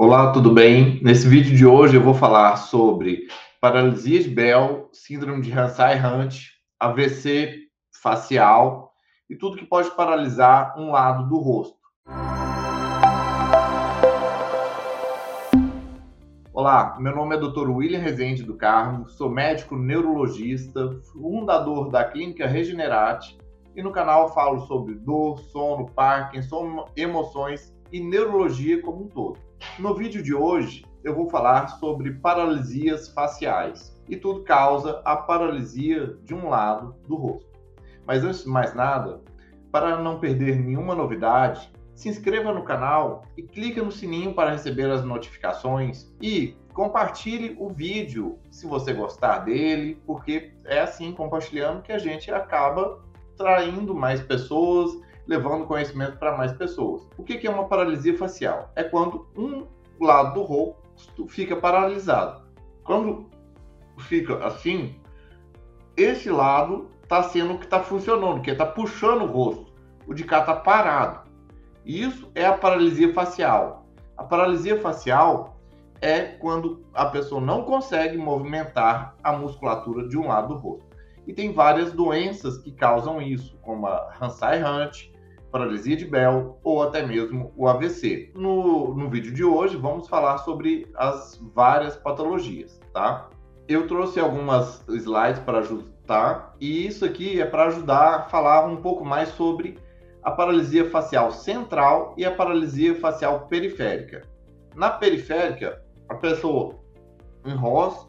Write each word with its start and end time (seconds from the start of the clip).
Olá, 0.00 0.30
tudo 0.30 0.54
bem? 0.54 1.00
Nesse 1.02 1.26
vídeo 1.26 1.56
de 1.56 1.66
hoje 1.66 1.96
eu 1.96 2.00
vou 2.00 2.14
falar 2.14 2.54
sobre 2.54 3.26
paralisia 3.60 4.22
de 4.22 4.28
Bell, 4.28 4.88
síndrome 4.92 5.42
de 5.42 5.50
Hansen-Hunt, 5.50 6.36
AVC 6.78 7.62
facial 8.00 8.92
e 9.28 9.34
tudo 9.34 9.56
que 9.56 9.66
pode 9.66 9.90
paralisar 9.96 10.78
um 10.78 10.92
lado 10.92 11.28
do 11.28 11.38
rosto. 11.38 11.76
Olá, 16.52 16.96
meu 17.00 17.16
nome 17.16 17.34
é 17.34 17.40
Dr. 17.40 17.68
William 17.68 17.98
Rezende 17.98 18.44
do 18.44 18.54
Carmo, 18.54 19.08
sou 19.08 19.28
médico 19.28 19.74
neurologista, 19.74 20.96
fundador 21.12 21.90
da 21.90 22.04
Clínica 22.04 22.46
Regenerate 22.46 23.36
e 23.74 23.82
no 23.82 23.90
canal 23.90 24.32
falo 24.32 24.60
sobre 24.60 24.94
dor, 24.94 25.40
sono, 25.40 25.90
Parkinson, 25.90 26.84
emoções 26.96 27.74
e 27.90 27.98
neurologia 27.98 28.80
como 28.80 29.02
um 29.02 29.08
todo. 29.08 29.47
No 29.78 29.94
vídeo 29.94 30.22
de 30.22 30.34
hoje, 30.34 30.84
eu 31.04 31.14
vou 31.14 31.28
falar 31.28 31.68
sobre 31.78 32.12
paralisias 32.14 33.08
faciais 33.08 33.96
e 34.08 34.16
tudo 34.16 34.42
causa 34.42 35.00
a 35.04 35.16
paralisia 35.16 36.16
de 36.24 36.34
um 36.34 36.48
lado 36.48 36.96
do 37.06 37.16
rosto. 37.16 37.48
Mas 38.06 38.24
antes 38.24 38.44
de 38.44 38.48
mais 38.48 38.74
nada, 38.74 39.20
para 39.70 40.00
não 40.02 40.18
perder 40.18 40.58
nenhuma 40.58 40.94
novidade, 40.94 41.70
se 41.94 42.08
inscreva 42.08 42.52
no 42.52 42.62
canal 42.62 43.24
e 43.36 43.42
clique 43.42 43.80
no 43.80 43.90
sininho 43.90 44.34
para 44.34 44.52
receber 44.52 44.90
as 44.90 45.04
notificações 45.04 46.12
e 46.20 46.56
compartilhe 46.72 47.56
o 47.58 47.68
vídeo 47.68 48.38
se 48.50 48.66
você 48.66 48.92
gostar 48.92 49.40
dele, 49.40 50.00
porque 50.06 50.54
é 50.64 50.80
assim 50.80 51.12
compartilhando 51.12 51.82
que 51.82 51.92
a 51.92 51.98
gente 51.98 52.30
acaba 52.30 53.02
traindo 53.36 53.94
mais 53.94 54.20
pessoas 54.20 54.90
levando 55.28 55.66
conhecimento 55.66 56.16
para 56.16 56.36
mais 56.36 56.52
pessoas. 56.52 57.06
O 57.18 57.22
que 57.22 57.46
é 57.46 57.50
uma 57.50 57.68
paralisia 57.68 58.16
facial? 58.16 58.72
É 58.74 58.82
quando 58.82 59.28
um 59.36 59.66
lado 60.00 60.34
do 60.34 60.42
rosto 60.42 61.28
fica 61.28 61.54
paralisado. 61.54 62.42
Quando 62.82 63.28
fica 63.98 64.44
assim, 64.44 64.98
esse 65.94 66.30
lado 66.30 66.88
está 67.02 67.22
sendo 67.22 67.54
o 67.54 67.58
que 67.58 67.66
está 67.66 67.80
funcionando, 67.80 68.40
que 68.40 68.50
está 68.50 68.64
puxando 68.64 69.22
o 69.22 69.26
rosto. 69.26 69.72
O 70.06 70.14
de 70.14 70.24
cá 70.24 70.40
está 70.40 70.56
parado. 70.56 71.28
Isso 71.84 72.30
é 72.34 72.46
a 72.46 72.56
paralisia 72.56 73.12
facial. 73.12 73.86
A 74.16 74.24
paralisia 74.24 74.80
facial 74.80 75.58
é 76.00 76.20
quando 76.20 76.86
a 76.94 77.06
pessoa 77.06 77.40
não 77.40 77.64
consegue 77.64 78.16
movimentar 78.16 79.14
a 79.22 79.32
musculatura 79.32 80.08
de 80.08 80.16
um 80.16 80.28
lado 80.28 80.54
do 80.54 80.60
rosto. 80.60 80.88
E 81.26 81.34
tem 81.34 81.52
várias 81.52 81.92
doenças 81.92 82.56
que 82.56 82.72
causam 82.72 83.20
isso, 83.20 83.58
como 83.60 83.86
a 83.86 84.14
Hansen-Hunt, 84.18 85.12
paralisia 85.50 85.96
de 85.96 86.04
Bell 86.04 86.58
ou 86.62 86.82
até 86.82 87.04
mesmo 87.04 87.52
o 87.56 87.66
AVC. 87.66 88.32
No, 88.34 88.94
no 88.94 89.08
vídeo 89.08 89.32
de 89.32 89.44
hoje 89.44 89.76
vamos 89.76 90.08
falar 90.08 90.38
sobre 90.38 90.86
as 90.94 91.40
várias 91.54 91.96
patologias, 91.96 92.80
tá? 92.92 93.28
Eu 93.66 93.86
trouxe 93.86 94.18
algumas 94.18 94.82
slides 94.88 95.40
para 95.40 95.58
ajudar 95.58 96.54
e 96.60 96.86
isso 96.86 97.04
aqui 97.04 97.40
é 97.40 97.44
para 97.44 97.66
ajudar 97.66 98.14
a 98.14 98.22
falar 98.24 98.66
um 98.66 98.76
pouco 98.76 99.04
mais 99.04 99.28
sobre 99.30 99.78
a 100.22 100.30
paralisia 100.30 100.88
facial 100.90 101.30
central 101.30 102.14
e 102.16 102.24
a 102.24 102.30
paralisia 102.30 102.94
facial 102.94 103.46
periférica. 103.46 104.22
Na 104.74 104.90
periférica, 104.90 105.82
a 106.08 106.14
pessoa 106.14 106.76
enrosca 107.44 108.08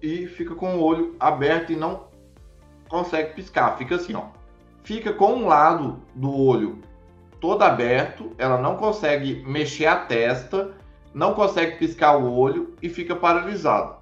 e 0.00 0.26
fica 0.26 0.54
com 0.54 0.76
o 0.76 0.82
olho 0.82 1.16
aberto 1.18 1.72
e 1.72 1.76
não 1.76 2.08
consegue 2.88 3.34
piscar, 3.34 3.76
fica 3.76 3.96
assim, 3.96 4.14
ó 4.14 4.37
fica 4.88 5.12
com 5.12 5.34
um 5.34 5.46
lado 5.46 6.00
do 6.14 6.34
olho 6.34 6.78
todo 7.38 7.62
aberto, 7.62 8.32
ela 8.38 8.56
não 8.56 8.74
consegue 8.74 9.44
mexer 9.46 9.84
a 9.84 9.96
testa, 9.96 10.70
não 11.12 11.34
consegue 11.34 11.76
piscar 11.76 12.16
o 12.16 12.32
olho 12.32 12.74
e 12.80 12.88
fica 12.88 13.14
paralisada. 13.14 13.98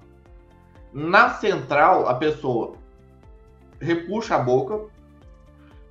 Na 0.93 1.31
central, 1.31 2.07
a 2.07 2.13
pessoa 2.13 2.75
repuxa 3.81 4.35
a 4.35 4.39
boca, 4.39 4.85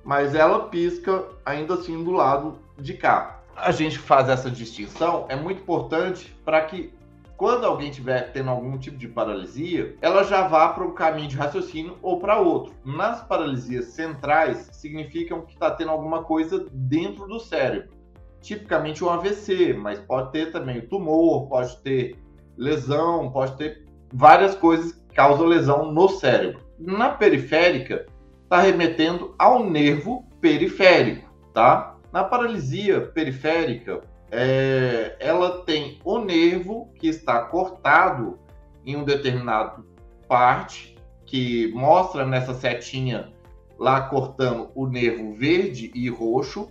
mas 0.03 0.33
ela 0.33 0.67
pisca 0.67 1.25
ainda 1.45 1.75
assim 1.75 2.03
do 2.03 2.09
lado 2.09 2.57
de 2.75 2.95
cá. 2.95 3.41
A 3.55 3.69
gente 3.71 3.99
faz 3.99 4.27
essa 4.29 4.49
distinção, 4.49 5.27
é 5.29 5.35
muito 5.35 5.61
importante 5.61 6.35
para 6.43 6.59
que 6.61 6.91
quando 7.37 7.65
alguém 7.65 7.91
estiver 7.91 8.31
tendo 8.31 8.49
algum 8.49 8.79
tipo 8.79 8.97
de 8.97 9.07
paralisia, 9.07 9.95
ela 10.01 10.23
já 10.23 10.47
vá 10.47 10.69
para 10.69 10.83
um 10.83 10.93
caminho 10.93 11.27
de 11.27 11.37
raciocínio 11.37 11.95
ou 12.01 12.19
para 12.19 12.39
outro. 12.39 12.73
Nas 12.83 13.23
paralisias 13.23 13.85
centrais, 13.85 14.67
significam 14.71 15.41
que 15.41 15.53
está 15.53 15.69
tendo 15.69 15.91
alguma 15.91 16.23
coisa 16.23 16.65
dentro 16.73 17.27
do 17.27 17.39
cérebro. 17.39 17.95
Tipicamente 18.41 19.03
um 19.03 19.09
AVC, 19.09 19.73
mas 19.73 19.99
pode 19.99 20.31
ter 20.31 20.51
também 20.51 20.81
tumor, 20.81 21.47
pode 21.47 21.77
ter 21.83 22.17
lesão, 22.57 23.31
pode 23.31 23.55
ter 23.55 23.85
várias 24.11 24.55
coisas 24.55 24.93
que 24.93 25.13
causam 25.13 25.45
lesão 25.45 25.91
no 25.91 26.09
cérebro. 26.09 26.59
Na 26.79 27.09
periférica, 27.09 28.07
está 28.43 28.61
remetendo 28.61 29.35
ao 29.37 29.63
nervo 29.63 30.25
periférico, 30.41 31.29
tá? 31.53 31.97
Na 32.11 32.23
paralisia 32.23 33.01
periférica, 33.01 34.01
é, 34.31 35.15
ela 35.19 35.63
tem 35.63 35.99
o 36.03 36.19
nervo 36.19 36.91
que 36.95 37.07
está 37.07 37.43
cortado 37.43 38.39
em 38.85 38.95
um 38.95 39.03
determinado 39.03 39.85
parte, 40.27 40.95
que 41.25 41.71
mostra 41.73 42.25
nessa 42.25 42.53
setinha 42.53 43.33
lá 43.77 44.01
cortando 44.01 44.69
o 44.73 44.87
nervo 44.87 45.33
verde 45.33 45.91
e 45.93 46.09
roxo, 46.09 46.69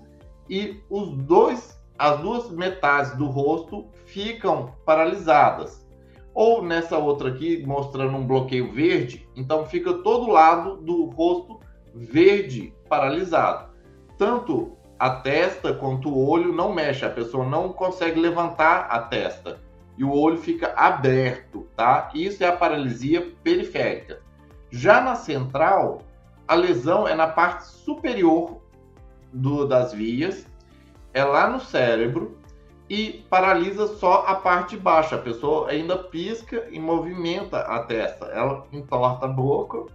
e 0.48 0.80
os 0.90 1.10
dois, 1.24 1.78
as 1.98 2.20
duas 2.20 2.50
metades 2.50 3.16
do 3.16 3.26
rosto 3.26 3.86
ficam 4.04 4.74
paralisadas. 4.84 5.86
Ou 6.34 6.62
nessa 6.62 6.98
outra 6.98 7.30
aqui, 7.30 7.64
mostrando 7.66 8.16
um 8.16 8.26
bloqueio 8.26 8.72
verde, 8.72 9.26
então 9.34 9.64
fica 9.64 9.94
todo 10.02 10.30
lado 10.30 10.76
do 10.76 11.06
rosto 11.06 11.60
verde 11.94 12.74
paralisado. 12.88 13.70
Tanto 14.18 14.75
a 14.98 15.10
testa 15.10 15.74
quanto 15.74 16.08
o 16.08 16.28
olho 16.28 16.52
não 16.52 16.72
mexe, 16.72 17.04
a 17.04 17.10
pessoa 17.10 17.44
não 17.44 17.72
consegue 17.72 18.18
levantar 18.18 18.86
a 18.90 19.00
testa 19.00 19.60
e 19.96 20.04
o 20.04 20.12
olho 20.12 20.38
fica 20.38 20.72
aberto, 20.76 21.66
tá? 21.74 22.10
Isso 22.14 22.44
é 22.44 22.48
a 22.48 22.56
paralisia 22.56 23.32
periférica. 23.42 24.20
Já 24.70 25.00
na 25.00 25.14
central, 25.14 26.02
a 26.46 26.54
lesão 26.54 27.08
é 27.08 27.14
na 27.14 27.26
parte 27.26 27.64
superior 27.64 28.60
do, 29.32 29.66
das 29.66 29.92
vias, 29.92 30.46
é 31.14 31.24
lá 31.24 31.48
no 31.48 31.60
cérebro 31.60 32.36
e 32.88 33.24
paralisa 33.30 33.86
só 33.86 34.24
a 34.26 34.34
parte 34.34 34.76
de 34.76 34.82
baixo. 34.82 35.14
A 35.14 35.18
pessoa 35.18 35.70
ainda 35.70 35.96
pisca 35.96 36.66
e 36.70 36.78
movimenta 36.78 37.60
a 37.60 37.82
testa. 37.84 38.26
Ela 38.26 38.66
entorta 38.72 39.24
a 39.24 39.28
boca, 39.28 39.86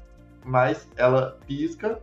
mas 0.43 0.89
ela 0.95 1.37
pisca 1.45 2.01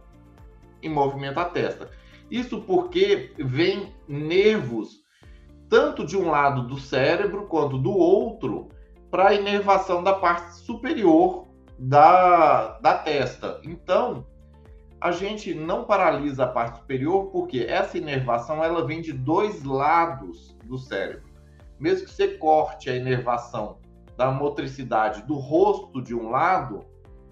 e 0.80 0.88
movimenta 0.88 1.41
a 1.41 1.47
testa. 1.47 1.91
Isso 2.31 2.61
porque 2.62 3.33
vem 3.39 3.93
nervos 4.06 5.05
tanto 5.69 6.05
de 6.06 6.16
um 6.16 6.31
lado 6.31 6.66
do 6.66 6.78
cérebro 6.78 7.47
quanto 7.47 7.78
do 7.78 7.93
outro 7.93 8.69
para 9.11 9.28
a 9.28 9.34
inervação 9.34 10.03
da 10.03 10.15
parte 10.15 10.55
superior 10.55 11.47
da, 11.78 12.78
da 12.78 12.99
testa. 12.99 13.61
Então, 13.65 14.27
a 15.00 15.12
gente 15.12 15.55
não 15.55 15.84
paralisa 15.84 16.44
a 16.44 16.49
parte 16.49 16.78
superior 16.78 17.27
porque 17.27 17.61
essa 17.61 17.97
inervação 17.97 18.65
ela 18.65 18.84
vem 18.84 19.00
de 19.00 19.12
dois 19.12 19.62
lados 19.62 20.56
do 20.65 20.77
cérebro. 20.77 21.28
Mesmo 21.78 22.06
que 22.06 22.12
você 22.12 22.28
corte 22.28 22.91
a 22.91 22.97
inervação 22.97 23.78
da 24.16 24.33
motricidade 24.33 25.22
do 25.22 25.34
rosto 25.34 26.03
de 26.03 26.15
um 26.15 26.31
lado, 26.31 26.84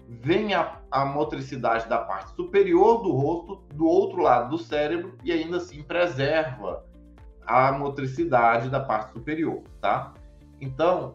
vem 0.07 0.53
a, 0.53 0.79
a, 0.89 1.05
motricidade 1.05 1.89
da 1.89 1.97
parte 1.97 2.33
superior 2.35 3.03
do 3.03 3.11
rosto 3.11 3.61
do 3.73 3.85
outro 3.85 4.21
lado 4.21 4.51
do 4.51 4.57
cérebro 4.57 5.17
e 5.23 5.33
ainda 5.33 5.57
assim 5.57 5.83
preserva 5.83 6.85
a 7.45 7.71
motricidade 7.73 8.69
da 8.69 8.79
parte 8.79 9.11
superior, 9.13 9.63
tá? 9.81 10.13
Então, 10.61 11.13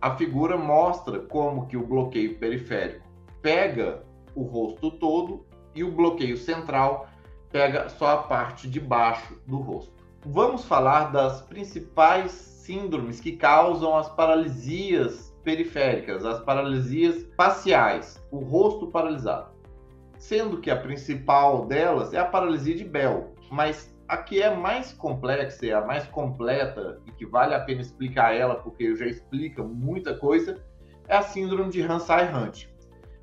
a 0.00 0.16
figura 0.16 0.56
mostra 0.56 1.20
como 1.20 1.66
que 1.66 1.76
o 1.76 1.86
bloqueio 1.86 2.38
periférico 2.38 3.06
pega 3.42 4.02
o 4.34 4.42
rosto 4.42 4.90
todo 4.90 5.44
e 5.74 5.84
o 5.84 5.92
bloqueio 5.92 6.36
central 6.36 7.08
pega 7.50 7.88
só 7.88 8.08
a 8.08 8.16
parte 8.18 8.68
de 8.68 8.80
baixo 8.80 9.38
do 9.46 9.58
rosto. 9.58 9.92
Vamos 10.26 10.64
falar 10.64 11.12
das 11.12 11.42
principais 11.42 12.32
síndromes 12.32 13.20
que 13.20 13.32
causam 13.32 13.96
as 13.96 14.08
paralisias 14.08 15.33
periféricas, 15.44 16.24
as 16.24 16.40
paralisias 16.40 17.26
faciais, 17.36 18.20
o 18.30 18.38
rosto 18.38 18.88
paralisado. 18.88 19.52
Sendo 20.18 20.60
que 20.60 20.70
a 20.70 20.76
principal 20.76 21.66
delas 21.66 22.14
é 22.14 22.18
a 22.18 22.24
paralisia 22.24 22.74
de 22.74 22.84
Bell, 22.84 23.34
mas 23.50 23.94
a 24.08 24.16
que 24.16 24.42
é 24.42 24.54
mais 24.54 24.92
complexa 24.92 25.66
e 25.66 25.72
a 25.72 25.80
mais 25.80 26.06
completa 26.06 27.00
e 27.06 27.12
que 27.12 27.26
vale 27.26 27.54
a 27.54 27.60
pena 27.60 27.80
explicar 27.80 28.34
ela 28.34 28.56
porque 28.56 28.94
já 28.96 29.06
explica 29.06 29.62
muita 29.62 30.14
coisa 30.14 30.62
é 31.08 31.16
a 31.16 31.22
síndrome 31.22 31.70
de 31.70 31.82
Hansen-Hunt. 31.82 32.66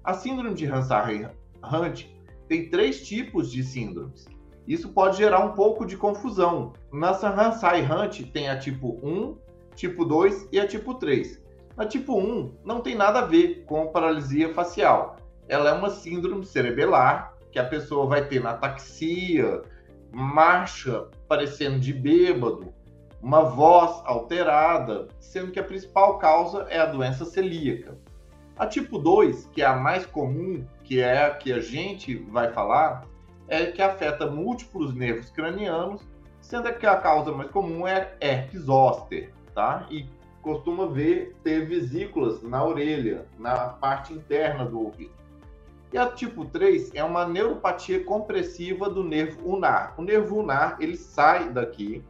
A 0.04 0.14
síndrome 0.14 0.56
de 0.56 0.66
Hansen-Hunt 0.66 2.06
tem 2.48 2.70
três 2.70 3.06
tipos 3.08 3.52
de 3.52 3.64
síndromes. 3.64 4.28
Isso 4.68 4.90
pode 4.90 5.18
gerar 5.18 5.40
um 5.44 5.54
pouco 5.54 5.86
de 5.86 5.98
confusão. 5.98 6.74
Nessa 6.94 7.30
Hansen-Hunt 7.30 8.32
tem 8.32 8.50
a 8.50 8.58
tipo 8.58 9.00
1, 9.04 9.38
tipo 9.76 10.06
2 10.06 10.50
e 10.52 10.60
a 10.60 10.68
tipo 10.68 10.94
3. 10.96 11.41
A 11.78 11.86
tipo 11.86 12.18
1 12.18 12.58
não 12.66 12.82
tem 12.82 12.96
nada 12.96 13.20
a 13.20 13.26
ver 13.26 13.64
com 13.66 13.88
paralisia 13.88 14.54
facial. 14.54 15.16
Ela 15.48 15.70
é 15.70 15.74
uma 15.74 15.90
síndrome 15.90 16.46
cerebelar 16.46 17.34
que 17.52 17.60
a 17.60 17.66
pessoa 17.66 18.08
vai 18.08 18.26
ter 18.26 18.42
na 18.42 18.52
ataxia, 18.52 19.62
marcha 20.12 21.08
parecendo 21.28 21.80
de 21.80 21.94
bêbado, 21.94 22.74
uma 23.22 23.44
voz 23.44 24.02
alterada, 24.06 25.08
sendo 25.20 25.52
que 25.52 25.60
a 25.60 25.64
principal 25.64 26.18
causa 26.18 26.66
é 26.70 26.80
a 26.80 26.86
doença 26.86 27.24
celíaca. 27.24 27.98
A 28.58 28.66
tipo 28.66 28.98
2, 28.98 29.48
que 29.48 29.62
é 29.62 29.66
a 29.66 29.76
mais 29.76 30.06
comum, 30.06 30.66
que 30.84 31.00
é 31.00 31.26
a 31.26 31.32
que 31.32 31.52
a 31.52 31.60
gente 31.60 32.16
vai 32.16 32.52
falar, 32.52 33.06
é 33.48 33.66
que 33.66 33.82
afeta 33.82 34.28
múltiplos 34.28 34.94
nervos 34.94 35.30
cranianos, 35.30 36.02
sendo 36.40 36.72
que 36.74 36.86
a 36.86 36.96
causa 36.96 37.32
mais 37.32 37.50
comum 37.52 37.88
é 37.88 38.14
herpes 38.20 38.64
zoster, 38.64 39.34
tá? 39.54 39.86
E 39.90 40.06
costuma 40.42 40.88
ver 40.88 41.36
ter 41.44 41.68
vesículas 41.68 42.42
na 42.42 42.64
orelha, 42.64 43.26
na 43.38 43.70
parte 43.70 44.14
interna 44.14 44.66
do 44.66 44.80
ouvido. 44.80 45.14
E 45.94 45.98
a 45.98 46.08
tipo 46.08 46.46
3 46.46 46.92
é 46.96 47.04
uma 47.04 47.28
neuropatia 47.28 48.04
compressiva 48.04 48.90
do 48.90 49.04
nervo 49.04 49.42
ulnar. 49.46 49.94
O 49.98 50.02
nervo 50.02 50.38
ulnar, 50.38 50.78
ele 50.80 50.96
sai 50.96 51.50
daqui, 51.50 52.04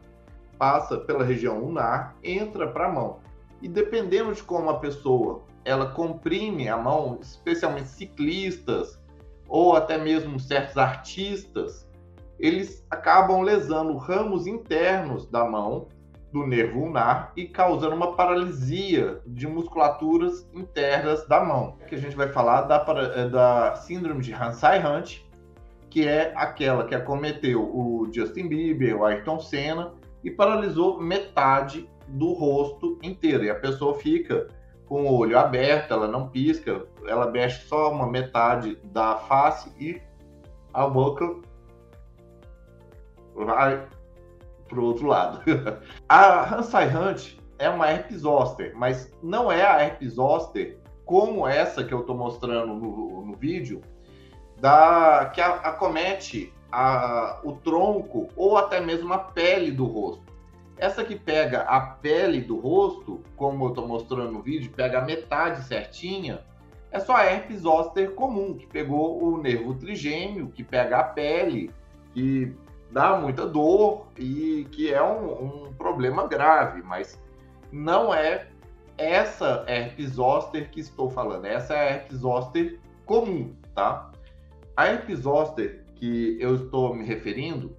passa 0.56 0.98
pela 0.98 1.24
região 1.24 1.60
ulnar, 1.60 2.16
entra 2.22 2.68
para 2.68 2.86
a 2.86 2.92
mão. 2.92 3.18
E 3.60 3.68
dependendo 3.68 4.32
de 4.32 4.42
como 4.42 4.70
a 4.70 4.78
pessoa 4.78 5.42
ela 5.64 5.86
comprime 5.86 6.68
a 6.68 6.76
mão, 6.76 7.18
especialmente 7.20 7.88
ciclistas 7.88 9.00
ou 9.48 9.76
até 9.76 9.98
mesmo 9.98 10.38
certos 10.38 10.76
artistas, 10.76 11.88
eles 12.38 12.84
acabam 12.90 13.42
lesando 13.42 13.96
ramos 13.96 14.46
internos 14.46 15.26
da 15.26 15.44
mão, 15.44 15.88
do 16.32 16.46
nervo 16.46 16.80
ulnar, 16.80 17.32
e 17.36 17.46
causando 17.46 17.94
uma 17.94 18.16
paralisia 18.16 19.20
de 19.26 19.46
musculaturas 19.46 20.48
internas 20.54 21.26
da 21.28 21.44
mão. 21.44 21.76
Que 21.86 21.94
a 21.94 21.98
gente 21.98 22.16
vai 22.16 22.28
falar 22.28 22.62
da, 22.62 22.84
eh, 23.14 23.28
da 23.28 23.76
síndrome 23.76 24.22
de 24.22 24.32
Hansen-Hunt, 24.32 25.20
que 25.90 26.08
é 26.08 26.32
aquela 26.34 26.84
que 26.84 26.94
acometeu 26.94 27.62
o 27.62 28.08
Justin 28.10 28.48
Bieber, 28.48 28.96
o 28.96 29.04
Ayrton 29.04 29.38
Senna, 29.40 29.92
e 30.24 30.30
paralisou 30.30 30.98
metade 30.98 31.88
do 32.08 32.32
rosto 32.32 32.98
inteiro. 33.02 33.44
E 33.44 33.50
a 33.50 33.54
pessoa 33.54 33.94
fica 33.94 34.48
com 34.86 35.02
o 35.02 35.18
olho 35.18 35.38
aberto, 35.38 35.92
ela 35.92 36.08
não 36.08 36.28
pisca, 36.28 36.86
ela 37.06 37.30
mexe 37.30 37.66
só 37.66 37.92
uma 37.92 38.06
metade 38.06 38.78
da 38.84 39.16
face 39.16 39.70
e 39.78 40.00
a 40.72 40.86
boca 40.86 41.36
vai 43.34 43.86
pro 44.72 44.84
outro 44.86 45.06
lado. 45.06 45.42
a 46.08 46.54
Hansai 46.54 46.88
Hunt 46.88 47.36
é 47.58 47.68
uma 47.68 47.90
herpes 47.90 48.20
zoster, 48.20 48.72
mas 48.74 49.12
não 49.22 49.52
é 49.52 49.62
a 49.62 49.84
herpes 49.84 50.14
zoster 50.14 50.78
como 51.04 51.46
essa 51.46 51.84
que 51.84 51.92
eu 51.92 52.00
estou 52.00 52.16
mostrando 52.16 52.74
no, 52.74 53.26
no, 53.26 53.36
vídeo, 53.36 53.82
da 54.58 55.30
que 55.34 55.40
acomete 55.42 56.52
a, 56.70 57.38
o 57.44 57.52
tronco 57.52 58.28
ou 58.34 58.56
até 58.56 58.80
mesmo 58.80 59.12
a 59.12 59.18
pele 59.18 59.70
do 59.70 59.84
rosto. 59.84 60.32
Essa 60.78 61.04
que 61.04 61.16
pega 61.16 61.60
a 61.62 61.80
pele 61.80 62.40
do 62.40 62.58
rosto, 62.58 63.20
como 63.36 63.66
eu 63.66 63.68
estou 63.68 63.86
mostrando 63.86 64.32
no 64.32 64.42
vídeo, 64.42 64.72
pega 64.74 64.98
a 64.98 65.04
metade 65.04 65.62
certinha, 65.64 66.42
é 66.90 66.98
só 66.98 67.14
a 67.14 67.26
herpes 67.26 67.60
zoster 67.60 68.12
comum, 68.12 68.54
que 68.54 68.66
pegou 68.66 69.22
o 69.22 69.36
nervo 69.40 69.74
trigêmeo, 69.74 70.48
que 70.48 70.64
pega 70.64 70.98
a 70.98 71.04
pele, 71.04 71.70
que 72.14 72.54
dá 72.92 73.16
muita 73.16 73.46
dor 73.46 74.06
e 74.18 74.66
que 74.70 74.92
é 74.92 75.02
um, 75.02 75.66
um 75.66 75.72
problema 75.72 76.28
grave, 76.28 76.82
mas 76.82 77.20
não 77.72 78.14
é 78.14 78.48
essa 78.98 79.64
herpes 79.66 80.10
zoster 80.10 80.70
que 80.70 80.80
estou 80.80 81.10
falando, 81.10 81.46
essa 81.46 81.74
é 81.74 81.80
a 81.80 81.90
herpes 81.92 82.18
zoster 82.18 82.78
comum, 83.06 83.54
tá? 83.74 84.10
A 84.76 84.86
herpes 84.86 85.20
zoster 85.20 85.82
que 85.94 86.36
eu 86.38 86.54
estou 86.54 86.94
me 86.94 87.04
referindo 87.04 87.74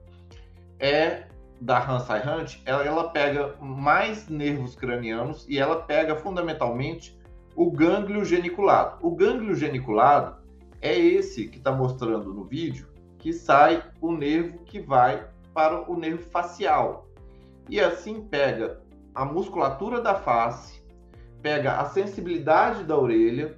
é 0.80 1.28
da 1.62 1.80
Hansai 1.80 2.28
Hunt, 2.28 2.58
ela, 2.66 2.84
ela 2.84 3.10
pega 3.10 3.56
mais 3.62 4.28
nervos 4.28 4.76
cranianos 4.76 5.46
e 5.48 5.60
ela 5.60 5.82
pega 5.82 6.16
fundamentalmente 6.16 7.18
o 7.56 7.72
gânglio 7.72 8.26
geniculado. 8.26 8.98
O 9.02 9.16
gânglio 9.16 9.56
geniculado 9.56 10.36
é 10.82 10.98
esse 10.98 11.48
que 11.48 11.58
está 11.60 11.72
mostrando 11.72 12.34
no 12.34 12.44
vídeo, 12.44 12.88
que 13.24 13.32
sai 13.32 13.82
o 14.02 14.12
nervo 14.12 14.60
que 14.66 14.82
vai 14.82 15.26
para 15.54 15.90
o 15.90 15.98
nervo 15.98 16.30
facial. 16.30 17.08
E 17.70 17.80
assim 17.80 18.22
pega 18.22 18.82
a 19.16 19.24
musculatura 19.24 20.02
da 20.02 20.14
face, 20.14 20.84
pega 21.42 21.78
a 21.80 21.86
sensibilidade 21.86 22.84
da 22.84 22.98
orelha, 22.98 23.58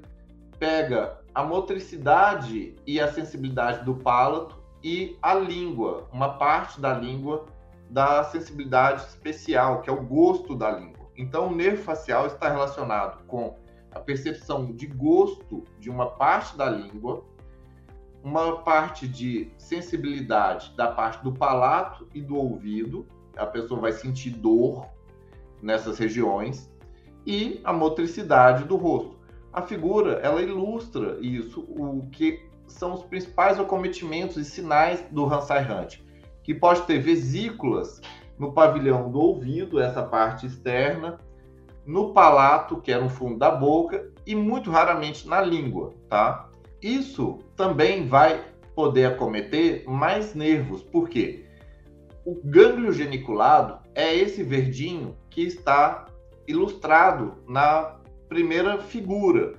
pega 0.60 1.20
a 1.34 1.44
motricidade 1.44 2.76
e 2.86 3.02
a 3.02 3.12
sensibilidade 3.12 3.84
do 3.84 3.96
palato 3.96 4.56
e 4.84 5.18
a 5.20 5.34
língua, 5.34 6.08
uma 6.14 6.38
parte 6.38 6.80
da 6.80 6.94
língua 6.94 7.48
da 7.90 8.24
sensibilidade 8.26 9.02
especial, 9.08 9.82
que 9.82 9.90
é 9.90 9.94
o 9.94 10.04
gosto 10.04 10.56
da 10.56 10.70
língua. 10.70 11.08
Então, 11.18 11.48
o 11.48 11.56
nervo 11.56 11.82
facial 11.82 12.28
está 12.28 12.50
relacionado 12.50 13.26
com 13.26 13.56
a 13.92 14.00
percepção 14.00 14.72
de 14.74 14.86
gosto 14.86 15.64
de 15.80 15.90
uma 15.90 16.12
parte 16.12 16.56
da 16.56 16.70
língua, 16.70 17.24
uma 18.26 18.58
parte 18.64 19.08
de 19.08 19.52
sensibilidade 19.56 20.74
da 20.76 20.88
parte 20.88 21.24
do 21.24 21.32
palato 21.32 22.08
e 22.12 22.20
do 22.20 22.36
ouvido, 22.36 23.06
a 23.38 23.46
pessoa 23.46 23.80
vai 23.80 23.92
sentir 23.92 24.32
dor 24.32 24.88
nessas 25.62 26.00
regiões, 26.00 26.70
e 27.26 27.62
a 27.64 27.72
motricidade 27.72 28.64
do 28.64 28.76
rosto. 28.76 29.16
A 29.54 29.62
figura, 29.62 30.14
ela 30.24 30.42
ilustra 30.42 31.20
isso, 31.22 31.62
o 31.62 32.08
que 32.12 32.50
são 32.68 32.94
os 32.94 33.04
principais 33.04 33.60
acometimentos 33.60 34.38
e 34.38 34.44
sinais 34.44 35.06
do 35.12 35.26
Hansai 35.26 35.64
Hunt 35.64 36.04
que 36.46 36.54
pode 36.54 36.84
ter 36.84 37.00
vesículas 37.00 38.00
no 38.38 38.54
pavilhão 38.54 39.10
do 39.10 39.20
ouvido, 39.20 39.80
essa 39.80 40.04
parte 40.04 40.46
externa, 40.46 41.20
no 41.84 42.14
palato, 42.14 42.80
que 42.82 42.92
é 42.92 43.00
no 43.00 43.10
fundo 43.10 43.40
da 43.40 43.50
boca, 43.50 44.12
e 44.26 44.36
muito 44.36 44.70
raramente 44.70 45.28
na 45.28 45.42
língua, 45.42 45.94
tá? 46.08 46.50
Isso 46.86 47.40
também 47.56 48.08
vai 48.08 48.46
poder 48.76 49.06
acometer 49.06 49.90
mais 49.90 50.36
nervos, 50.36 50.84
porque 50.84 51.44
o 52.24 52.40
gânglio 52.44 52.94
geniculado 52.94 53.80
é 53.96 54.14
esse 54.14 54.44
verdinho 54.44 55.18
que 55.32 55.42
está 55.42 56.06
ilustrado 56.48 57.38
na 57.48 57.96
primeira 58.30 58.78
figura. 58.78 59.56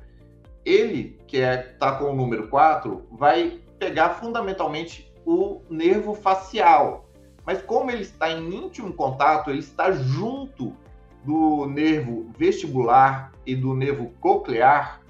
Ele, 0.64 1.18
que 1.26 1.38
está 1.38 1.52
é, 1.52 1.56
tá 1.56 1.96
com 1.96 2.12
o 2.12 2.14
número 2.14 2.46
4, 2.46 3.08
vai 3.10 3.60
pegar 3.76 4.10
fundamentalmente 4.10 5.12
o 5.24 5.62
nervo 5.68 6.14
facial. 6.14 7.10
Mas 7.44 7.60
como 7.60 7.90
ele 7.90 8.02
está 8.02 8.30
em 8.30 8.54
íntimo 8.54 8.92
contato, 8.92 9.50
ele 9.50 9.58
está 9.58 9.90
junto 9.90 10.76
do 11.24 11.66
nervo 11.66 12.30
vestibular 12.38 13.32
e 13.44 13.56
do 13.56 13.74
nervo 13.74 14.12
coclear, 14.20 15.00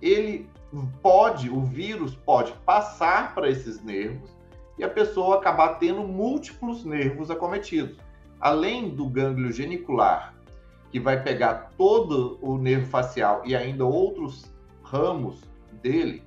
ele 0.00 0.48
pode, 1.02 1.50
o 1.50 1.60
vírus 1.60 2.14
pode 2.14 2.52
passar 2.64 3.34
para 3.34 3.48
esses 3.48 3.82
nervos 3.82 4.30
e 4.78 4.84
a 4.84 4.88
pessoa 4.88 5.36
acabar 5.36 5.74
tendo 5.74 6.02
múltiplos 6.02 6.84
nervos 6.84 7.30
acometidos. 7.30 7.98
Além 8.40 8.88
do 8.88 9.06
gânglio 9.06 9.52
genicular, 9.52 10.34
que 10.90 10.98
vai 10.98 11.22
pegar 11.22 11.72
todo 11.76 12.38
o 12.40 12.56
nervo 12.56 12.86
facial 12.86 13.42
e 13.44 13.54
ainda 13.54 13.84
outros 13.84 14.50
ramos 14.82 15.42
dele, 15.82 16.22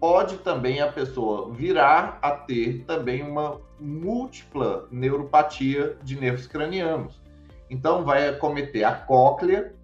pode 0.00 0.38
também 0.38 0.80
a 0.80 0.92
pessoa 0.92 1.52
virar 1.52 2.18
a 2.20 2.32
ter 2.32 2.84
também 2.84 3.22
uma 3.22 3.60
múltipla 3.80 4.86
neuropatia 4.90 5.96
de 6.02 6.18
nervos 6.18 6.46
cranianos. 6.46 7.22
Então, 7.70 8.04
vai 8.04 8.28
acometer 8.28 8.84
a 8.84 8.92
cóclea, 8.92 9.74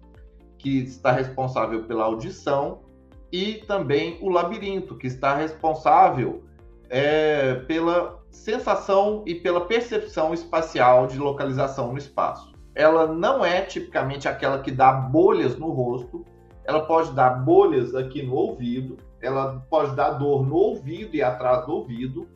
que 0.57 0.79
está 0.83 1.11
responsável 1.11 1.85
pela 1.85 2.03
audição, 2.03 2.81
e 3.31 3.55
também 3.67 4.17
o 4.21 4.29
labirinto, 4.29 4.97
que 4.97 5.07
está 5.07 5.35
responsável 5.35 6.43
é, 6.89 7.55
pela 7.67 8.19
sensação 8.29 9.23
e 9.25 9.35
pela 9.35 9.65
percepção 9.65 10.33
espacial 10.33 11.07
de 11.07 11.17
localização 11.17 11.91
no 11.91 11.97
espaço. 11.97 12.51
Ela 12.75 13.07
não 13.07 13.43
é 13.43 13.61
tipicamente 13.61 14.27
aquela 14.27 14.59
que 14.59 14.71
dá 14.71 14.91
bolhas 14.91 15.57
no 15.57 15.69
rosto, 15.71 16.25
ela 16.65 16.85
pode 16.85 17.11
dar 17.11 17.31
bolhas 17.43 17.95
aqui 17.95 18.21
no 18.21 18.33
ouvido, 18.33 18.97
ela 19.21 19.65
pode 19.69 19.95
dar 19.95 20.11
dor 20.11 20.45
no 20.45 20.55
ouvido 20.55 21.15
e 21.15 21.21
atrás 21.21 21.65
do 21.65 21.73
ouvido, 21.73 22.27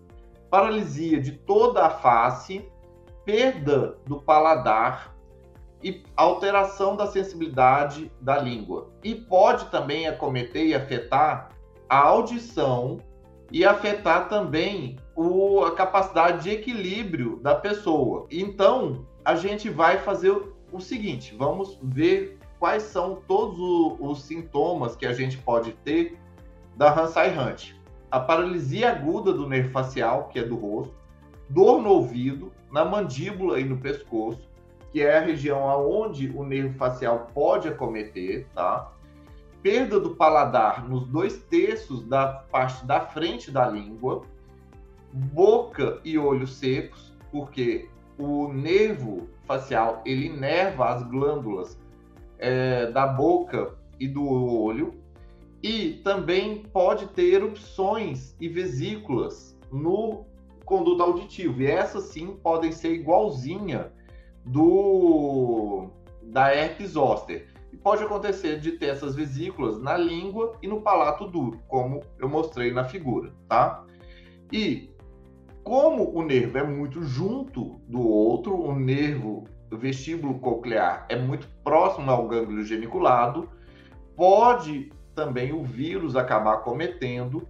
paralisia 0.49 1.19
de 1.19 1.31
toda 1.31 1.85
a 1.85 1.89
face, 1.89 2.69
perda 3.23 3.97
do 4.05 4.21
paladar 4.21 5.14
e 5.85 6.01
alteração 6.17 6.95
da 6.95 7.05
sensibilidade 7.05 8.11
da 8.19 8.39
língua. 8.39 8.89
E 9.03 9.13
pode 9.13 9.65
também 9.65 10.07
acometer 10.07 10.65
e 10.65 10.73
afetar 10.73 11.49
a 11.87 11.99
audição 11.99 12.97
e 13.51 13.63
afetar 13.63 14.27
também 14.27 14.97
o, 15.15 15.63
a 15.63 15.75
capacidade 15.75 16.41
de 16.41 16.49
equilíbrio 16.49 17.39
da 17.43 17.53
pessoa. 17.53 18.25
Então, 18.31 19.05
a 19.23 19.35
gente 19.35 19.69
vai 19.69 19.99
fazer 19.99 20.31
o 20.71 20.79
seguinte, 20.79 21.35
vamos 21.37 21.77
ver 21.83 22.39
quais 22.57 22.81
são 22.81 23.21
todos 23.27 23.59
o, 23.59 23.95
os 23.99 24.23
sintomas 24.23 24.95
que 24.95 25.05
a 25.05 25.13
gente 25.13 25.37
pode 25.37 25.73
ter 25.83 26.17
da 26.75 26.91
Hansen 26.91 27.37
Hunt. 27.37 27.75
A 28.09 28.19
paralisia 28.19 28.89
aguda 28.89 29.31
do 29.31 29.47
nervo 29.47 29.69
facial, 29.69 30.29
que 30.29 30.39
é 30.39 30.43
do 30.43 30.55
rosto, 30.55 30.95
dor 31.47 31.79
no 31.79 31.89
ouvido, 31.89 32.51
na 32.71 32.83
mandíbula 32.83 33.59
e 33.59 33.63
no 33.63 33.77
pescoço, 33.77 34.54
que 34.95 35.01
é 35.01 35.17
a 35.17 35.19
região 35.19 35.69
aonde 35.69 36.31
o 36.33 36.45
nervo 36.45 36.77
facial 36.77 37.29
pode 37.33 37.67
acometer, 37.67 38.47
tá? 38.55 38.93
Perda 39.61 39.99
do 39.99 40.15
paladar 40.15 40.87
nos 40.87 41.05
dois 41.05 41.37
terços 41.49 42.01
da 42.07 42.27
parte 42.27 42.85
da 42.85 43.01
frente 43.01 43.51
da 43.51 43.67
língua, 43.67 44.21
boca 45.11 45.99
e 46.05 46.17
olhos 46.17 46.55
secos, 46.55 47.13
porque 47.29 47.89
o 48.17 48.47
nervo 48.53 49.27
facial 49.43 50.01
ele 50.05 50.27
inerva 50.27 50.93
as 50.93 51.03
glândulas 51.03 51.77
é, 52.39 52.89
da 52.89 53.05
boca 53.05 53.75
e 53.99 54.07
do 54.07 54.25
olho 54.25 54.93
e 55.61 55.99
também 56.05 56.59
pode 56.71 57.07
ter 57.07 57.33
erupções 57.33 58.33
e 58.39 58.47
vesículas 58.47 59.59
no 59.69 60.23
conduto 60.63 61.03
auditivo 61.03 61.61
e 61.61 61.67
essas 61.67 62.05
sim 62.05 62.39
podem 62.41 62.71
ser 62.71 62.93
igualzinha 62.93 63.93
do 64.45 65.89
da 66.23 66.53
herpes 66.53 66.91
zoster. 66.91 67.47
E 67.71 67.77
pode 67.77 68.03
acontecer 68.03 68.59
de 68.59 68.73
ter 68.73 68.87
essas 68.87 69.15
vesículas 69.15 69.81
na 69.81 69.97
língua 69.97 70.57
e 70.61 70.67
no 70.67 70.81
palato 70.81 71.27
duro 71.27 71.59
como 71.67 72.01
eu 72.19 72.29
mostrei 72.29 72.71
na 72.71 72.85
figura 72.85 73.33
tá? 73.47 73.83
E 74.51 74.89
como 75.63 76.15
o 76.15 76.21
nervo 76.23 76.57
é 76.57 76.63
muito 76.63 77.01
junto 77.01 77.81
do 77.87 78.07
outro, 78.07 78.55
o 78.55 78.75
nervo 78.75 79.45
vestíbulo 79.71 80.39
coclear 80.39 81.05
é 81.09 81.15
muito 81.15 81.49
próximo 81.63 82.09
ao 82.09 82.27
gânglio 82.27 82.63
geniculado, 82.63 83.49
pode 84.15 84.91
também 85.15 85.51
o 85.51 85.63
vírus 85.63 86.15
acabar 86.15 86.57
cometendo 86.57 87.47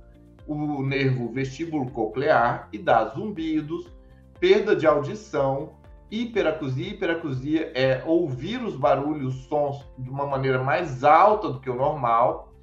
o 0.48 0.82
nervo 0.84 1.32
vestíbulo 1.32 1.90
coclear 1.92 2.70
e 2.72 2.78
dar 2.78 3.14
zumbidos, 3.16 3.92
perda 4.40 4.76
de 4.76 4.86
audição, 4.86 5.72
hiperacusia. 6.12 6.90
Hiperacusia 6.90 7.72
é 7.76 8.04
ouvir 8.06 8.64
os 8.64 8.76
barulhos, 8.76 9.36
os 9.36 9.46
sons 9.46 9.86
de 9.98 10.10
uma 10.10 10.26
maneira 10.26 10.64
mais 10.64 11.04
alta 11.04 11.50
do 11.50 11.60
que 11.60 11.70
o 11.70 11.76
normal 11.76 12.54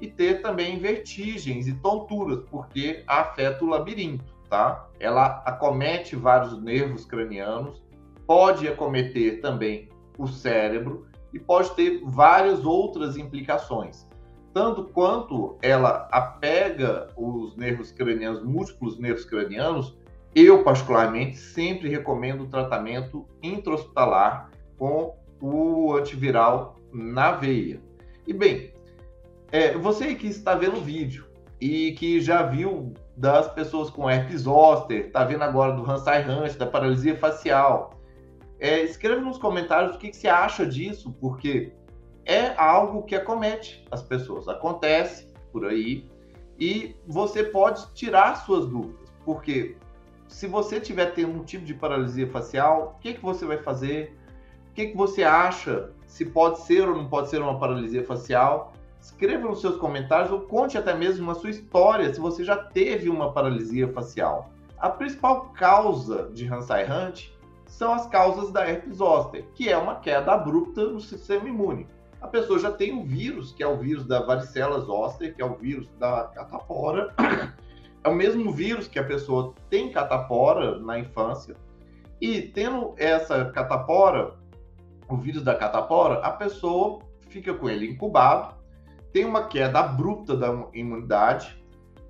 e 0.00 0.06
ter 0.06 0.40
também 0.40 0.78
vertigens 0.78 1.68
e 1.68 1.74
tonturas, 1.74 2.42
porque 2.50 3.02
afeta 3.06 3.64
o 3.64 3.68
labirinto 3.68 4.40
tá? 4.50 4.88
Ela 4.98 5.42
acomete 5.46 6.16
vários 6.16 6.60
nervos 6.60 7.06
cranianos, 7.06 7.80
pode 8.26 8.68
acometer 8.68 9.40
também 9.40 9.88
o 10.18 10.26
cérebro 10.26 11.06
e 11.32 11.38
pode 11.38 11.70
ter 11.76 12.02
várias 12.04 12.64
outras 12.66 13.16
implicações. 13.16 14.06
Tanto 14.52 14.84
quanto 14.84 15.56
ela 15.62 16.08
apega 16.10 17.08
os 17.16 17.56
nervos 17.56 17.92
cranianos, 17.92 18.42
múltiplos 18.42 18.98
nervos 18.98 19.24
cranianos, 19.24 19.96
eu 20.34 20.62
particularmente 20.62 21.36
sempre 21.36 21.88
recomendo 21.88 22.42
o 22.42 22.48
tratamento 22.48 23.26
intra-hospitalar 23.42 24.50
com 24.78 25.16
o 25.40 25.94
antiviral 25.94 26.76
na 26.92 27.32
veia. 27.32 27.80
E 28.26 28.32
bem, 28.32 28.72
é, 29.50 29.72
você 29.76 30.14
que 30.14 30.28
está 30.28 30.54
vendo 30.54 30.76
o 30.76 30.82
vídeo 30.82 31.26
e 31.60 31.92
que 31.92 32.20
já 32.20 32.42
viu 32.42 32.94
das 33.16 33.52
pessoas 33.52 33.90
com 33.90 34.08
herpes 34.08 34.42
zoster, 34.42 35.10
tá 35.10 35.24
vendo 35.24 35.42
agora 35.42 35.72
do 35.72 35.88
Hansen 35.88 36.28
Hunt, 36.28 36.56
da 36.56 36.66
paralisia 36.66 37.16
facial. 37.18 37.98
É, 38.58 38.82
escreva 38.82 39.20
nos 39.20 39.38
comentários 39.38 39.96
o 39.96 39.98
que, 39.98 40.10
que 40.10 40.16
você 40.16 40.28
acha 40.28 40.64
disso, 40.64 41.14
porque 41.20 41.72
é 42.24 42.54
algo 42.56 43.02
que 43.02 43.14
acomete 43.14 43.84
as 43.90 44.02
pessoas, 44.02 44.48
acontece 44.48 45.26
por 45.52 45.66
aí, 45.66 46.08
e 46.58 46.94
você 47.06 47.42
pode 47.42 47.92
tirar 47.94 48.36
suas 48.36 48.66
dúvidas, 48.66 49.10
porque 49.24 49.76
se 50.30 50.46
você 50.46 50.80
tiver 50.80 51.06
tendo 51.06 51.32
um 51.32 51.44
tipo 51.44 51.64
de 51.64 51.74
paralisia 51.74 52.26
facial, 52.28 52.94
o 52.96 53.00
que, 53.00 53.14
que 53.14 53.20
você 53.20 53.44
vai 53.44 53.58
fazer? 53.58 54.16
O 54.70 54.74
que, 54.74 54.86
que 54.86 54.96
você 54.96 55.24
acha? 55.24 55.90
Se 56.06 56.24
pode 56.24 56.60
ser 56.60 56.88
ou 56.88 56.96
não 56.96 57.08
pode 57.08 57.28
ser 57.28 57.42
uma 57.42 57.58
paralisia 57.58 58.04
facial? 58.04 58.72
Escreva 59.00 59.48
nos 59.48 59.60
seus 59.60 59.76
comentários 59.76 60.30
ou 60.30 60.42
conte 60.42 60.78
até 60.78 60.94
mesmo 60.94 61.30
a 61.30 61.34
sua 61.34 61.50
história 61.50 62.14
se 62.14 62.20
você 62.20 62.44
já 62.44 62.56
teve 62.56 63.10
uma 63.10 63.32
paralisia 63.32 63.88
facial. 63.92 64.50
A 64.78 64.88
principal 64.88 65.52
causa 65.52 66.30
de 66.32 66.46
Hansen 66.46 66.84
Hunt 66.84 67.28
são 67.66 67.92
as 67.92 68.06
causas 68.06 68.52
da 68.52 68.66
herpes 68.66 68.96
zoster, 68.96 69.44
que 69.54 69.68
é 69.68 69.76
uma 69.76 69.96
queda 69.96 70.32
abrupta 70.32 70.84
no 70.84 71.00
sistema 71.00 71.48
imune. 71.48 71.88
A 72.20 72.28
pessoa 72.28 72.58
já 72.58 72.70
tem 72.70 72.94
um 72.94 73.04
vírus, 73.04 73.52
que 73.52 73.62
é 73.62 73.66
o 73.66 73.76
vírus 73.76 74.06
da 74.06 74.22
varicela 74.22 74.78
zoster, 74.80 75.34
que 75.34 75.42
é 75.42 75.44
o 75.44 75.54
vírus 75.54 75.88
da 75.98 76.24
catapora. 76.34 77.14
É 78.02 78.08
o 78.08 78.14
mesmo 78.14 78.52
vírus 78.52 78.88
que 78.88 78.98
a 78.98 79.04
pessoa 79.04 79.54
tem 79.68 79.90
catapora 79.90 80.78
na 80.78 80.98
infância. 80.98 81.54
E 82.20 82.42
tendo 82.42 82.94
essa 82.96 83.46
catapora, 83.46 84.34
o 85.08 85.16
vírus 85.16 85.42
da 85.42 85.54
catapora, 85.54 86.14
a 86.20 86.30
pessoa 86.30 87.00
fica 87.28 87.52
com 87.54 87.68
ele 87.68 87.90
incubado 87.90 88.60
tem 89.12 89.24
uma 89.24 89.46
queda 89.46 89.80
abrupta 89.80 90.36
da 90.36 90.66
imunidade 90.72 91.62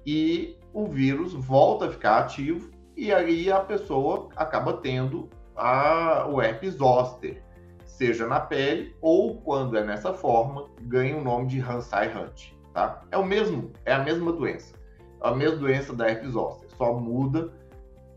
e 0.07 0.57
o 0.73 0.87
vírus 0.87 1.33
volta 1.35 1.87
a 1.87 1.91
ficar 1.91 2.19
ativo 2.19 2.71
e 2.97 3.13
aí 3.13 3.51
a 3.51 3.61
pessoa 3.61 4.29
acaba 4.37 4.75
tendo 4.75 5.29
a, 5.57 6.27
o 6.29 6.41
herpes 6.41 6.75
zoster, 6.75 7.43
seja 7.87 8.27
na 8.27 8.41
pele 8.41 8.95
ou 9.01 9.41
quando 9.41 9.77
é 9.77 9.85
nessa 9.85 10.13
forma, 10.13 10.67
ganha 10.83 11.17
o 11.17 11.25
nome 11.25 11.47
de 11.47 11.61
Hansen 11.61 12.11
Hunt, 12.17 12.53
tá? 12.73 13.03
É 13.11 13.17
o 13.17 13.25
mesmo, 13.25 13.73
é 13.85 13.93
a 13.93 14.03
mesma 14.03 14.33
doença, 14.33 14.75
a 15.21 15.35
mesma 15.35 15.57
doença 15.57 15.95
da 15.95 16.09
herpes 16.09 16.33
zoster, 16.33 16.69
só 16.77 16.93
muda 16.95 17.53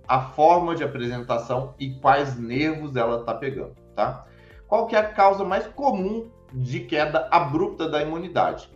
a 0.08 0.22
forma 0.22 0.76
de 0.76 0.84
apresentação 0.84 1.74
e 1.80 1.92
quais 1.96 2.38
nervos 2.38 2.96
ela 2.96 3.20
está 3.20 3.34
pegando, 3.34 3.76
tá? 3.96 4.26
Qual 4.68 4.88
que 4.88 4.96
é 4.96 5.00
a 5.00 5.10
causa 5.10 5.44
mais 5.44 5.68
comum 5.68 6.30
de 6.54 6.82
queda 6.82 7.28
abrupta 7.32 7.88
da 7.88 8.02
imunidade? 8.02 8.70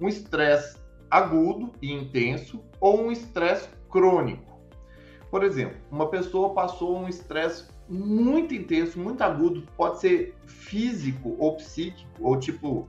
Um 0.00 0.08
estresse 0.08 0.78
agudo 1.10 1.72
e 1.80 1.92
intenso 1.92 2.60
ou 2.80 3.00
um 3.00 3.12
estresse 3.12 3.68
crônico. 3.90 4.52
Por 5.30 5.44
exemplo, 5.44 5.76
uma 5.90 6.08
pessoa 6.08 6.54
passou 6.54 6.96
um 6.96 7.08
estresse 7.08 7.66
muito 7.88 8.54
intenso, 8.54 8.98
muito 8.98 9.22
agudo, 9.22 9.62
pode 9.76 10.00
ser 10.00 10.34
físico 10.46 11.36
ou 11.38 11.56
psíquico, 11.56 12.10
ou 12.20 12.38
tipo, 12.38 12.88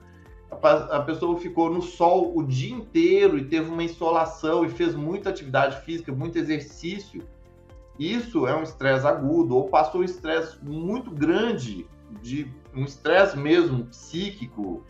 a 0.61 0.99
pessoa 1.01 1.39
ficou 1.39 1.69
no 1.69 1.81
sol 1.81 2.31
o 2.35 2.43
dia 2.43 2.73
inteiro 2.73 3.37
e 3.37 3.45
teve 3.45 3.69
uma 3.69 3.83
insolação 3.83 4.65
e 4.65 4.69
fez 4.69 4.95
muita 4.95 5.29
atividade 5.29 5.81
física, 5.85 6.11
muito 6.11 6.37
exercício. 6.37 7.23
Isso 7.97 8.47
é 8.47 8.55
um 8.55 8.63
estresse 8.63 9.05
agudo, 9.05 9.55
ou 9.55 9.69
passou 9.69 10.01
um 10.01 10.03
estresse 10.03 10.57
muito 10.63 11.11
grande 11.11 11.85
de 12.21 12.47
um 12.75 12.83
estresse 12.83 13.37
mesmo 13.37 13.85
psíquico, 13.85 14.83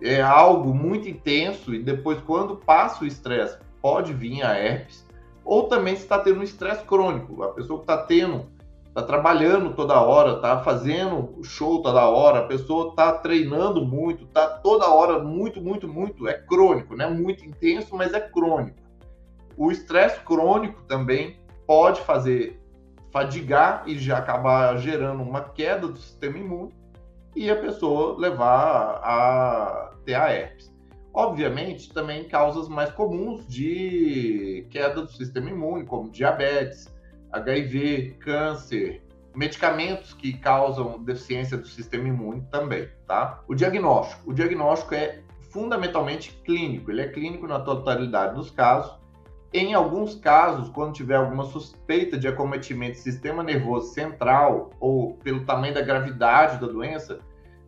é 0.00 0.20
algo 0.20 0.74
muito 0.74 1.08
intenso 1.08 1.74
e 1.74 1.82
depois 1.82 2.20
quando 2.20 2.56
passa 2.56 3.04
o 3.04 3.06
estresse 3.06 3.58
pode 3.80 4.12
vir 4.12 4.42
a 4.42 4.58
herpes, 4.58 5.04
ou 5.44 5.64
também 5.64 5.94
se 5.94 6.02
está 6.02 6.18
tendo 6.18 6.40
um 6.40 6.42
estresse 6.42 6.84
crônico, 6.84 7.42
a 7.42 7.48
pessoa 7.48 7.78
que 7.78 7.84
está 7.84 7.98
tendo, 7.98 8.46
está 8.94 9.02
trabalhando 9.02 9.74
toda 9.74 10.00
hora, 10.00 10.36
está 10.36 10.62
fazendo 10.62 11.42
show 11.42 11.82
toda 11.82 12.08
hora, 12.08 12.38
a 12.38 12.46
pessoa 12.46 12.90
está 12.90 13.10
treinando 13.10 13.84
muito, 13.84 14.22
está 14.22 14.46
toda 14.46 14.88
hora 14.88 15.18
muito, 15.18 15.60
muito, 15.60 15.88
muito, 15.88 16.28
é 16.28 16.34
crônico, 16.34 16.94
né? 16.94 17.04
Muito 17.08 17.44
intenso, 17.44 17.96
mas 17.96 18.14
é 18.14 18.20
crônico. 18.20 18.78
O 19.56 19.72
estresse 19.72 20.20
crônico 20.20 20.80
também 20.82 21.40
pode 21.66 22.02
fazer 22.02 22.62
fadigar 23.10 23.82
e 23.84 23.98
já 23.98 24.18
acabar 24.18 24.76
gerando 24.78 25.24
uma 25.24 25.40
queda 25.40 25.88
do 25.88 25.98
sistema 25.98 26.38
imune 26.38 26.72
e 27.34 27.50
a 27.50 27.56
pessoa 27.56 28.16
levar 28.16 29.00
a 29.02 29.92
ter 30.04 30.14
a 30.14 30.32
herpes. 30.32 30.72
Obviamente, 31.12 31.92
também 31.92 32.28
causas 32.28 32.68
mais 32.68 32.90
comuns 32.90 33.46
de 33.48 34.66
queda 34.70 35.02
do 35.02 35.10
sistema 35.10 35.50
imune, 35.50 35.84
como 35.84 36.10
diabetes, 36.10 36.93
HIV, 37.38 38.16
câncer, 38.20 39.02
medicamentos 39.34 40.14
que 40.14 40.32
causam 40.34 41.02
deficiência 41.02 41.56
do 41.56 41.66
sistema 41.66 42.08
imune 42.08 42.46
também, 42.50 42.88
tá? 43.06 43.42
O 43.48 43.54
diagnóstico. 43.54 44.30
O 44.30 44.34
diagnóstico 44.34 44.94
é 44.94 45.20
fundamentalmente 45.50 46.32
clínico, 46.44 46.90
ele 46.90 47.02
é 47.02 47.08
clínico 47.08 47.46
na 47.46 47.60
totalidade 47.60 48.34
dos 48.34 48.50
casos 48.50 49.04
em 49.56 49.72
alguns 49.72 50.16
casos, 50.16 50.68
quando 50.68 50.94
tiver 50.94 51.14
alguma 51.14 51.44
suspeita 51.44 52.18
de 52.18 52.26
acometimento 52.26 52.94
do 52.94 53.02
sistema 53.02 53.40
nervoso 53.40 53.94
central 53.94 54.70
ou 54.80 55.14
pelo 55.18 55.44
tamanho 55.44 55.72
da 55.72 55.80
gravidade 55.80 56.60
da 56.60 56.66
doença, 56.66 57.20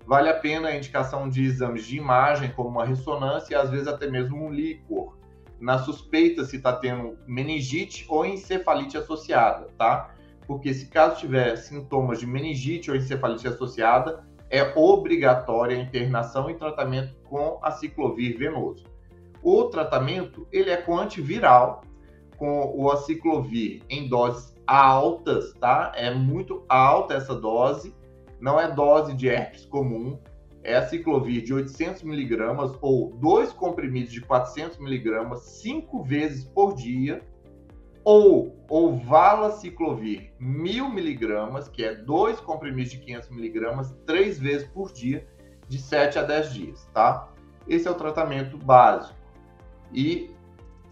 vale 0.04 0.28
a 0.28 0.34
pena 0.34 0.66
a 0.66 0.76
indicação 0.76 1.28
de 1.28 1.44
exames 1.44 1.86
de 1.86 1.96
imagem, 1.96 2.50
como 2.50 2.70
uma 2.70 2.84
ressonância 2.84 3.54
e 3.54 3.56
às 3.56 3.70
vezes 3.70 3.86
até 3.86 4.10
mesmo 4.10 4.36
um 4.36 4.50
líquor, 4.50 5.16
na 5.60 5.78
suspeita 5.78 6.44
se 6.44 6.56
está 6.56 6.72
tendo 6.72 7.18
meningite 7.26 8.04
ou 8.08 8.24
encefalite 8.24 8.96
associada, 8.96 9.68
tá? 9.78 10.14
Porque 10.46 10.72
se 10.72 10.86
caso 10.86 11.18
tiver 11.18 11.56
sintomas 11.56 12.20
de 12.20 12.26
meningite 12.26 12.90
ou 12.90 12.96
encefalite 12.96 13.48
associada, 13.48 14.24
é 14.48 14.62
obrigatória 14.76 15.76
a 15.76 15.80
internação 15.80 16.48
e 16.48 16.54
tratamento 16.54 17.14
com 17.24 17.58
a 17.62 17.70
ciclovir 17.70 18.38
venoso. 18.38 18.84
O 19.42 19.64
tratamento 19.64 20.46
ele 20.52 20.70
é 20.70 20.76
com 20.76 20.98
antiviral, 20.98 21.82
com 22.36 22.72
o 22.76 22.90
aciclovir 22.90 23.82
em 23.88 24.08
doses 24.08 24.54
altas, 24.66 25.52
tá? 25.54 25.92
É 25.94 26.12
muito 26.12 26.64
alta 26.68 27.14
essa 27.14 27.34
dose, 27.34 27.94
não 28.40 28.60
é 28.60 28.70
dose 28.70 29.14
de 29.14 29.28
herpes 29.28 29.64
comum, 29.64 30.18
é 30.66 30.74
a 30.74 30.86
ciclovir 30.86 31.44
de 31.44 31.54
800 31.54 32.02
miligramas 32.02 32.76
ou 32.80 33.12
dois 33.12 33.52
comprimidos 33.52 34.12
de 34.12 34.20
400 34.20 34.78
miligramas 34.78 35.42
cinco 35.42 36.02
vezes 36.02 36.44
por 36.44 36.74
dia, 36.74 37.22
ou 38.02 38.56
ou 38.68 38.96
valaciclovir 38.96 40.32
1000 40.40 40.90
miligramas, 40.90 41.68
que 41.68 41.84
é 41.84 41.94
dois 41.94 42.40
comprimidos 42.40 42.90
de 42.90 42.98
500 42.98 43.30
miligramas 43.30 43.94
três 44.04 44.40
vezes 44.40 44.66
por 44.66 44.92
dia, 44.92 45.24
de 45.68 45.78
7 45.78 46.18
a 46.18 46.22
10 46.22 46.52
dias, 46.52 46.88
tá? 46.92 47.28
Esse 47.68 47.86
é 47.86 47.90
o 47.90 47.94
tratamento 47.94 48.58
básico. 48.58 49.16
E 49.92 50.30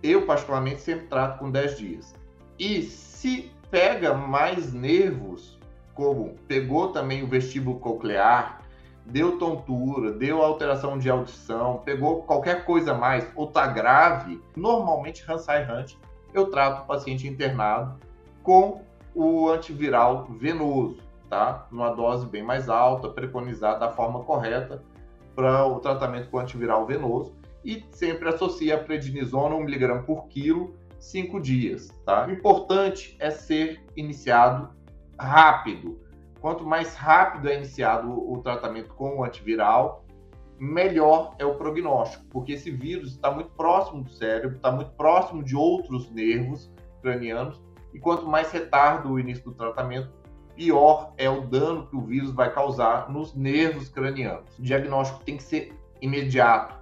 eu, 0.05 0.25
particularmente, 0.25 0.83
sempre 0.83 1.09
trato 1.09 1.41
com 1.41 1.51
10 1.51 1.79
dias. 1.79 2.15
E 2.61 2.83
se 2.83 3.51
pega 3.73 4.15
mais 4.15 4.73
nervos, 4.73 5.59
como 5.95 6.37
pegou 6.47 6.93
também 6.93 7.25
o 7.25 7.27
vestíbulo 7.27 7.81
coclear, 7.81 8.64
deu 9.07 9.39
tontura, 9.39 10.13
deu 10.13 10.43
alteração 10.43 10.99
de 10.99 11.11
audição, 11.11 11.83
pegou 11.85 12.23
qualquer 12.23 12.65
coisa 12.65 12.95
mais 12.95 13.31
ou 13.35 13.47
tá 13.47 13.67
grave, 13.67 14.41
normalmente 14.57 15.25
Hansai 15.29 15.65
Hunt 15.71 15.95
eu 16.33 16.51
trato 16.51 16.83
o 16.83 16.87
paciente 16.87 17.29
internado 17.29 17.99
com 18.43 18.83
o 19.15 19.49
antiviral 19.49 20.27
venoso, 20.31 20.99
tá? 21.31 21.67
Numa 21.71 21.91
dose 21.91 22.27
bem 22.27 22.43
mais 22.43 22.69
alta, 22.69 23.09
preconizada 23.09 23.81
da 23.81 23.93
forma 23.93 24.25
correta 24.25 24.83
para 25.35 25.67
o 25.67 25.79
tratamento 25.79 26.29
com 26.29 26.39
antiviral 26.39 26.85
venoso 26.87 27.33
e 27.65 27.85
sempre 27.93 28.29
associa 28.29 28.75
a 28.75 28.79
prednisona 28.79 29.55
1mg 29.55 30.05
por 30.05 30.27
quilo, 30.27 30.75
5 30.99 31.41
dias, 31.41 31.89
tá? 32.05 32.27
O 32.27 32.33
importante 32.33 33.17
é 33.21 33.31
ser 33.31 33.85
iniciado 33.97 34.71
rápido, 35.19 35.99
Quanto 36.45 36.67
mais 36.67 36.95
rápido 36.95 37.49
é 37.49 37.57
iniciado 37.57 38.13
o 38.13 38.43
tratamento 38.43 38.93
com 38.93 39.17
o 39.17 39.25
antiviral, 39.25 40.05
melhor 40.59 41.35
é 41.39 41.47
o 41.47 41.55
prognóstico, 41.55 42.23
porque 42.29 42.53
esse 42.53 42.71
vírus 42.71 43.13
está 43.13 43.31
muito 43.31 43.49
próximo 43.53 44.03
do 44.03 44.11
cérebro, 44.11 44.57
está 44.57 44.71
muito 44.71 44.91
próximo 44.91 45.43
de 45.43 45.57
outros 45.57 46.11
nervos 46.11 46.71
cranianos, 47.01 47.63
e 47.95 47.99
quanto 47.99 48.27
mais 48.27 48.53
retardo 48.53 49.11
o 49.11 49.19
início 49.19 49.43
do 49.43 49.53
tratamento, 49.53 50.11
pior 50.55 51.15
é 51.17 51.31
o 51.31 51.41
dano 51.47 51.87
que 51.87 51.97
o 51.97 52.03
vírus 52.03 52.31
vai 52.31 52.53
causar 52.53 53.11
nos 53.11 53.35
nervos 53.35 53.89
cranianos. 53.89 54.59
O 54.59 54.63
diagnóstico 54.63 55.25
tem 55.25 55.39
que 55.39 55.43
ser 55.45 55.75
imediato. 56.03 56.75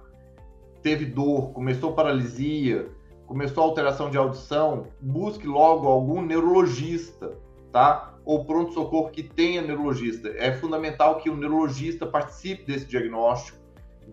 Teve 0.81 1.05
dor, 1.05 1.53
começou 1.53 1.93
paralisia, 1.93 2.91
começou 3.25 3.63
alteração 3.63 4.09
de 4.09 4.17
audição, 4.17 4.87
busque 4.99 5.47
logo 5.47 5.87
algum 5.87 6.21
neurologista, 6.21 7.37
tá? 7.71 8.12
Ou 8.25 8.45
pronto-socorro 8.45 9.09
que 9.09 9.23
tenha 9.23 9.61
neurologista. 9.61 10.29
É 10.37 10.51
fundamental 10.51 11.17
que 11.17 11.29
o 11.29 11.35
neurologista 11.35 12.05
participe 12.05 12.63
desse 12.63 12.85
diagnóstico, 12.85 13.57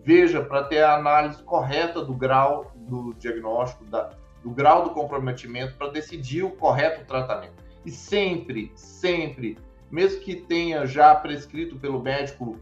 veja 0.03 0.41
para 0.41 0.63
ter 0.63 0.83
a 0.83 0.95
análise 0.95 1.41
correta 1.43 2.03
do 2.03 2.13
grau 2.13 2.71
do 2.75 3.13
diagnóstico, 3.13 3.85
da, 3.85 4.11
do 4.43 4.49
grau 4.49 4.83
do 4.83 4.89
comprometimento, 4.91 5.75
para 5.77 5.91
decidir 5.91 6.43
o 6.43 6.51
correto 6.51 7.05
tratamento. 7.05 7.63
E 7.85 7.91
sempre, 7.91 8.71
sempre, 8.75 9.57
mesmo 9.89 10.21
que 10.21 10.35
tenha 10.35 10.85
já 10.85 11.15
prescrito 11.15 11.77
pelo 11.77 12.01
médico, 12.01 12.59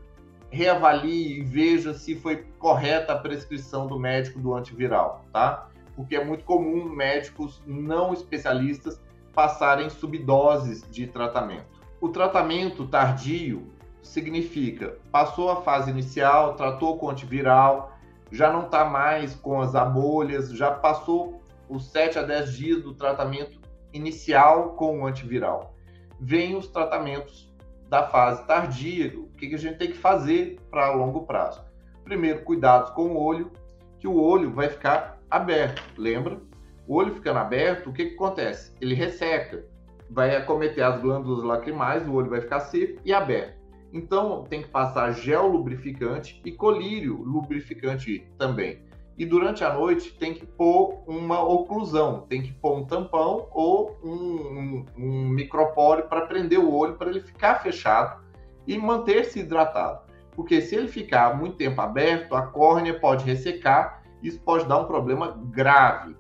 reavalie 0.50 1.40
e 1.40 1.44
veja 1.44 1.94
se 1.94 2.16
foi 2.16 2.38
correta 2.58 3.14
a 3.14 3.18
prescrição 3.18 3.88
do 3.88 4.00
médico 4.00 4.40
do 4.40 4.54
antiviral, 4.56 5.24
tá? 5.32 5.70
Porque 5.96 6.16
é 6.16 6.24
muito 6.24 6.44
comum 6.44 6.86
médicos 6.86 7.62
não 7.68 8.14
especialistas 8.14 9.00
passarem 9.40 9.90
subdoses 9.90 10.84
de 10.92 11.08
tratamento. 11.08 11.80
O 12.02 12.10
tratamento 12.10 12.86
tardio 12.86 13.72
significa 14.04 14.98
passou 15.14 15.50
a 15.50 15.62
fase 15.62 15.90
inicial, 15.90 16.56
tratou 16.56 16.98
com 16.98 17.10
antiviral, 17.10 17.98
já 18.30 18.52
não 18.52 18.66
está 18.66 18.84
mais 18.84 19.36
com 19.36 19.62
as 19.62 19.76
abolhas, 19.76 20.52
já 20.52 20.72
passou 20.72 21.42
os 21.70 21.90
7 21.90 22.20
a 22.20 22.24
10 22.24 22.54
dias 22.54 22.84
do 22.84 22.94
tratamento 22.94 23.62
inicial 23.94 24.72
com 24.72 25.00
o 25.00 25.06
antiviral. 25.06 25.74
Vem 26.20 26.58
os 26.58 26.68
tratamentos 26.68 27.50
da 27.88 28.04
fase 28.10 28.46
tardia, 28.46 29.18
o 29.18 29.30
que, 29.38 29.56
a 29.56 29.58
gente 29.58 29.78
tem 29.78 29.88
que 29.88 29.98
fazer 29.98 30.60
para 30.70 30.94
longo 30.94 31.26
prazo? 31.26 31.64
Primeiro, 32.04 32.44
cuidados 32.44 32.90
com 32.90 33.14
o 33.14 33.24
olho, 33.24 33.54
que 34.00 34.08
o 34.08 34.22
olho 34.22 34.52
vai 34.52 34.68
ficar 34.68 35.18
aberto, 35.32 35.82
lembra? 35.98 36.42
O 36.90 36.96
olho 36.96 37.14
ficando 37.14 37.38
aberto, 37.38 37.92
o 37.92 37.94
que, 37.94 38.04
que 38.08 38.16
acontece? 38.16 38.74
Ele 38.82 38.96
resseca, 38.96 39.64
vai 40.10 40.36
acometer 40.36 40.84
as 40.84 41.00
glândulas 41.00 41.44
lacrimais, 41.44 42.08
o 42.08 42.14
olho 42.14 42.32
vai 42.32 42.42
ficar 42.42 42.62
seco 42.62 43.00
e 43.06 43.14
aberto. 43.14 43.60
Então, 43.94 44.44
tem 44.50 44.64
que 44.64 44.70
passar 44.70 45.12
gel 45.12 45.46
lubrificante 45.46 46.42
e 46.44 46.52
colírio 46.52 47.22
lubrificante 47.22 48.28
também. 48.40 48.82
E 49.20 49.24
durante 49.24 49.64
a 49.64 49.72
noite 49.72 50.18
tem 50.18 50.34
que 50.34 50.48
pôr 50.48 51.04
uma 51.06 51.40
oclusão, 51.44 52.26
tem 52.28 52.42
que 52.42 52.54
pôr 52.54 52.80
um 52.80 52.86
tampão 52.86 53.48
ou 53.52 53.96
um, 54.04 54.10
um, 54.10 54.86
um 54.98 55.30
micropóreo 55.30 56.08
para 56.08 56.22
prender 56.22 56.58
o 56.58 56.74
olho, 56.74 56.96
para 56.96 57.12
ele 57.12 57.22
ficar 57.22 57.62
fechado 57.62 58.20
e 58.66 58.76
manter-se 58.80 59.42
hidratado. 59.42 60.10
Porque 60.36 60.60
se 60.60 60.76
ele 60.76 60.88
ficar 60.88 61.38
muito 61.38 61.58
tempo 61.58 61.82
aberto, 61.82 62.34
a 62.34 62.48
córnea 62.48 63.00
pode 63.00 63.26
ressecar, 63.26 64.02
isso 64.24 64.40
pode 64.42 64.66
dar 64.66 64.80
um 64.80 64.86
problema 64.86 65.40
grave. 65.52 66.16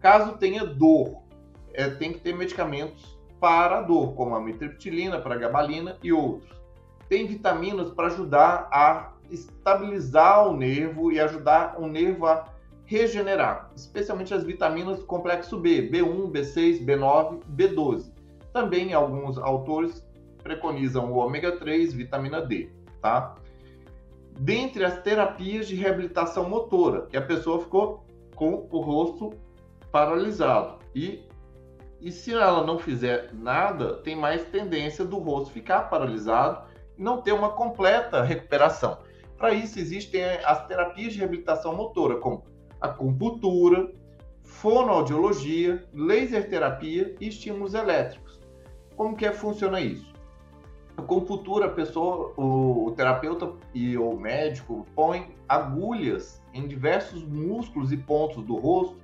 Caso 0.00 0.36
tenha 0.38 0.64
dor, 0.64 1.22
é, 1.74 1.88
tem 1.88 2.12
que 2.12 2.20
ter 2.20 2.34
medicamentos 2.34 3.18
para 3.40 3.78
a 3.78 3.82
dor, 3.82 4.14
como 4.14 4.34
a 4.34 4.40
mitriptilina, 4.40 5.20
para 5.20 5.34
a 5.34 5.38
gabalina 5.38 5.96
e 6.02 6.12
outros. 6.12 6.50
Tem 7.08 7.26
vitaminas 7.26 7.90
para 7.90 8.08
ajudar 8.08 8.68
a 8.70 9.12
estabilizar 9.30 10.48
o 10.48 10.56
nervo 10.56 11.12
e 11.12 11.20
ajudar 11.20 11.76
o 11.78 11.86
nervo 11.86 12.26
a 12.26 12.46
regenerar, 12.84 13.70
especialmente 13.76 14.32
as 14.32 14.44
vitaminas 14.44 14.98
do 14.98 15.04
complexo 15.04 15.58
B, 15.58 15.90
B1, 15.90 16.30
B6, 16.30 16.84
B9, 16.84 17.40
B12. 17.54 18.10
Também 18.52 18.94
alguns 18.94 19.36
autores 19.36 20.02
preconizam 20.42 21.12
o 21.12 21.16
ômega 21.16 21.52
3, 21.52 21.92
vitamina 21.92 22.40
D, 22.40 22.70
tá? 23.02 23.36
Dentre 24.40 24.84
as 24.84 25.02
terapias 25.02 25.68
de 25.68 25.74
reabilitação 25.74 26.48
motora, 26.48 27.06
que 27.06 27.16
a 27.16 27.22
pessoa 27.22 27.60
ficou 27.60 28.06
com 28.34 28.66
o 28.70 28.80
rosto 28.80 29.34
paralisado. 29.90 30.78
E, 30.94 31.26
e 32.00 32.10
se 32.12 32.32
ela 32.32 32.64
não 32.64 32.78
fizer 32.78 33.30
nada, 33.32 33.94
tem 33.96 34.16
mais 34.16 34.44
tendência 34.46 35.04
do 35.04 35.18
rosto 35.18 35.52
ficar 35.52 35.82
paralisado 35.82 36.68
e 36.96 37.02
não 37.02 37.20
ter 37.20 37.32
uma 37.32 37.50
completa 37.50 38.22
recuperação. 38.22 38.98
Para 39.36 39.52
isso 39.52 39.78
existem 39.78 40.24
as 40.44 40.66
terapias 40.66 41.12
de 41.12 41.20
reabilitação 41.20 41.74
motora, 41.74 42.16
como 42.16 42.44
a 42.80 42.88
acupuntura, 42.88 43.92
fonoaudiologia, 44.42 45.86
laser 45.92 46.48
terapia 46.48 47.14
e 47.20 47.28
estímulos 47.28 47.74
elétricos. 47.74 48.40
Como 48.96 49.16
que 49.16 49.26
é, 49.26 49.32
funciona 49.32 49.80
isso? 49.80 50.12
A 50.96 51.02
acupuntura, 51.02 51.66
a 51.66 51.70
pessoa, 51.70 52.34
o, 52.36 52.92
terapeuta 52.96 53.52
e 53.72 53.96
o 53.96 54.16
médico 54.16 54.84
põe 54.96 55.36
agulhas 55.48 56.42
em 56.52 56.66
diversos 56.66 57.22
músculos 57.22 57.92
e 57.92 57.96
pontos 57.96 58.42
do 58.44 58.56
rosto 58.56 58.96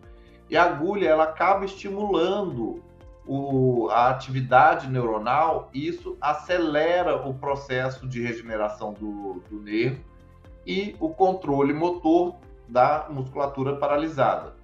e 0.48 0.57
a 0.57 0.64
agulha 0.64 1.09
ela 1.09 1.24
acaba 1.24 1.64
estimulando 1.64 2.83
o, 3.26 3.88
a 3.90 4.11
atividade 4.11 4.88
neuronal 4.88 5.70
e 5.72 5.88
isso 5.88 6.16
acelera 6.20 7.26
o 7.26 7.35
processo 7.35 8.07
de 8.07 8.22
regeneração 8.22 8.92
do, 8.92 9.42
do 9.48 9.61
nervo 9.61 10.04
e 10.66 10.94
o 11.00 11.09
controle 11.09 11.72
motor 11.72 12.37
da 12.68 13.07
musculatura 13.11 13.76
paralisada. 13.76 14.54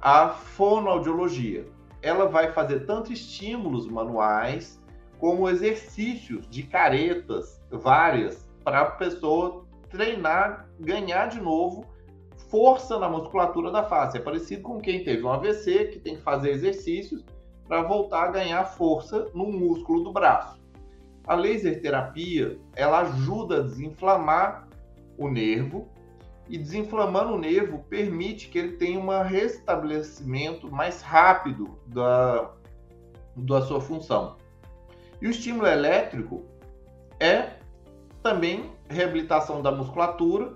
A 0.00 0.28
fonoaudiologia, 0.28 1.66
ela 2.02 2.28
vai 2.28 2.52
fazer 2.52 2.80
tanto 2.80 3.12
estímulos 3.12 3.86
manuais 3.86 4.80
como 5.18 5.48
exercícios 5.48 6.46
de 6.48 6.62
caretas 6.62 7.60
várias 7.70 8.46
para 8.62 8.80
a 8.80 8.90
pessoa 8.90 9.64
treinar, 9.88 10.68
ganhar 10.78 11.26
de 11.28 11.40
novo 11.40 11.86
força 12.48 12.98
na 12.98 13.08
musculatura 13.08 13.70
da 13.70 13.82
face. 13.82 14.16
É 14.16 14.20
parecido 14.20 14.62
com 14.62 14.80
quem 14.80 15.02
teve 15.04 15.22
um 15.22 15.32
AVC, 15.32 15.86
que 15.86 15.98
tem 15.98 16.16
que 16.16 16.22
fazer 16.22 16.50
exercícios 16.50 17.24
para 17.66 17.82
voltar 17.82 18.24
a 18.24 18.30
ganhar 18.30 18.64
força 18.64 19.28
no 19.34 19.50
músculo 19.50 20.04
do 20.04 20.12
braço. 20.12 20.60
A 21.26 21.34
laser 21.34 21.80
terapia, 21.80 22.58
ela 22.74 23.00
ajuda 23.00 23.58
a 23.58 23.62
desinflamar 23.62 24.68
o 25.18 25.28
nervo 25.28 25.88
e 26.48 26.56
desinflamando 26.56 27.34
o 27.34 27.38
nervo 27.38 27.84
permite 27.88 28.48
que 28.48 28.58
ele 28.58 28.72
tenha 28.76 29.00
um 29.00 29.22
restabelecimento 29.22 30.70
mais 30.70 31.02
rápido 31.02 31.76
da, 31.86 32.52
da 33.34 33.62
sua 33.62 33.80
função. 33.80 34.36
E 35.20 35.26
o 35.26 35.30
estímulo 35.30 35.66
elétrico 35.66 36.44
é 37.18 37.54
também 38.22 38.70
reabilitação 38.88 39.60
da 39.60 39.72
musculatura, 39.72 40.54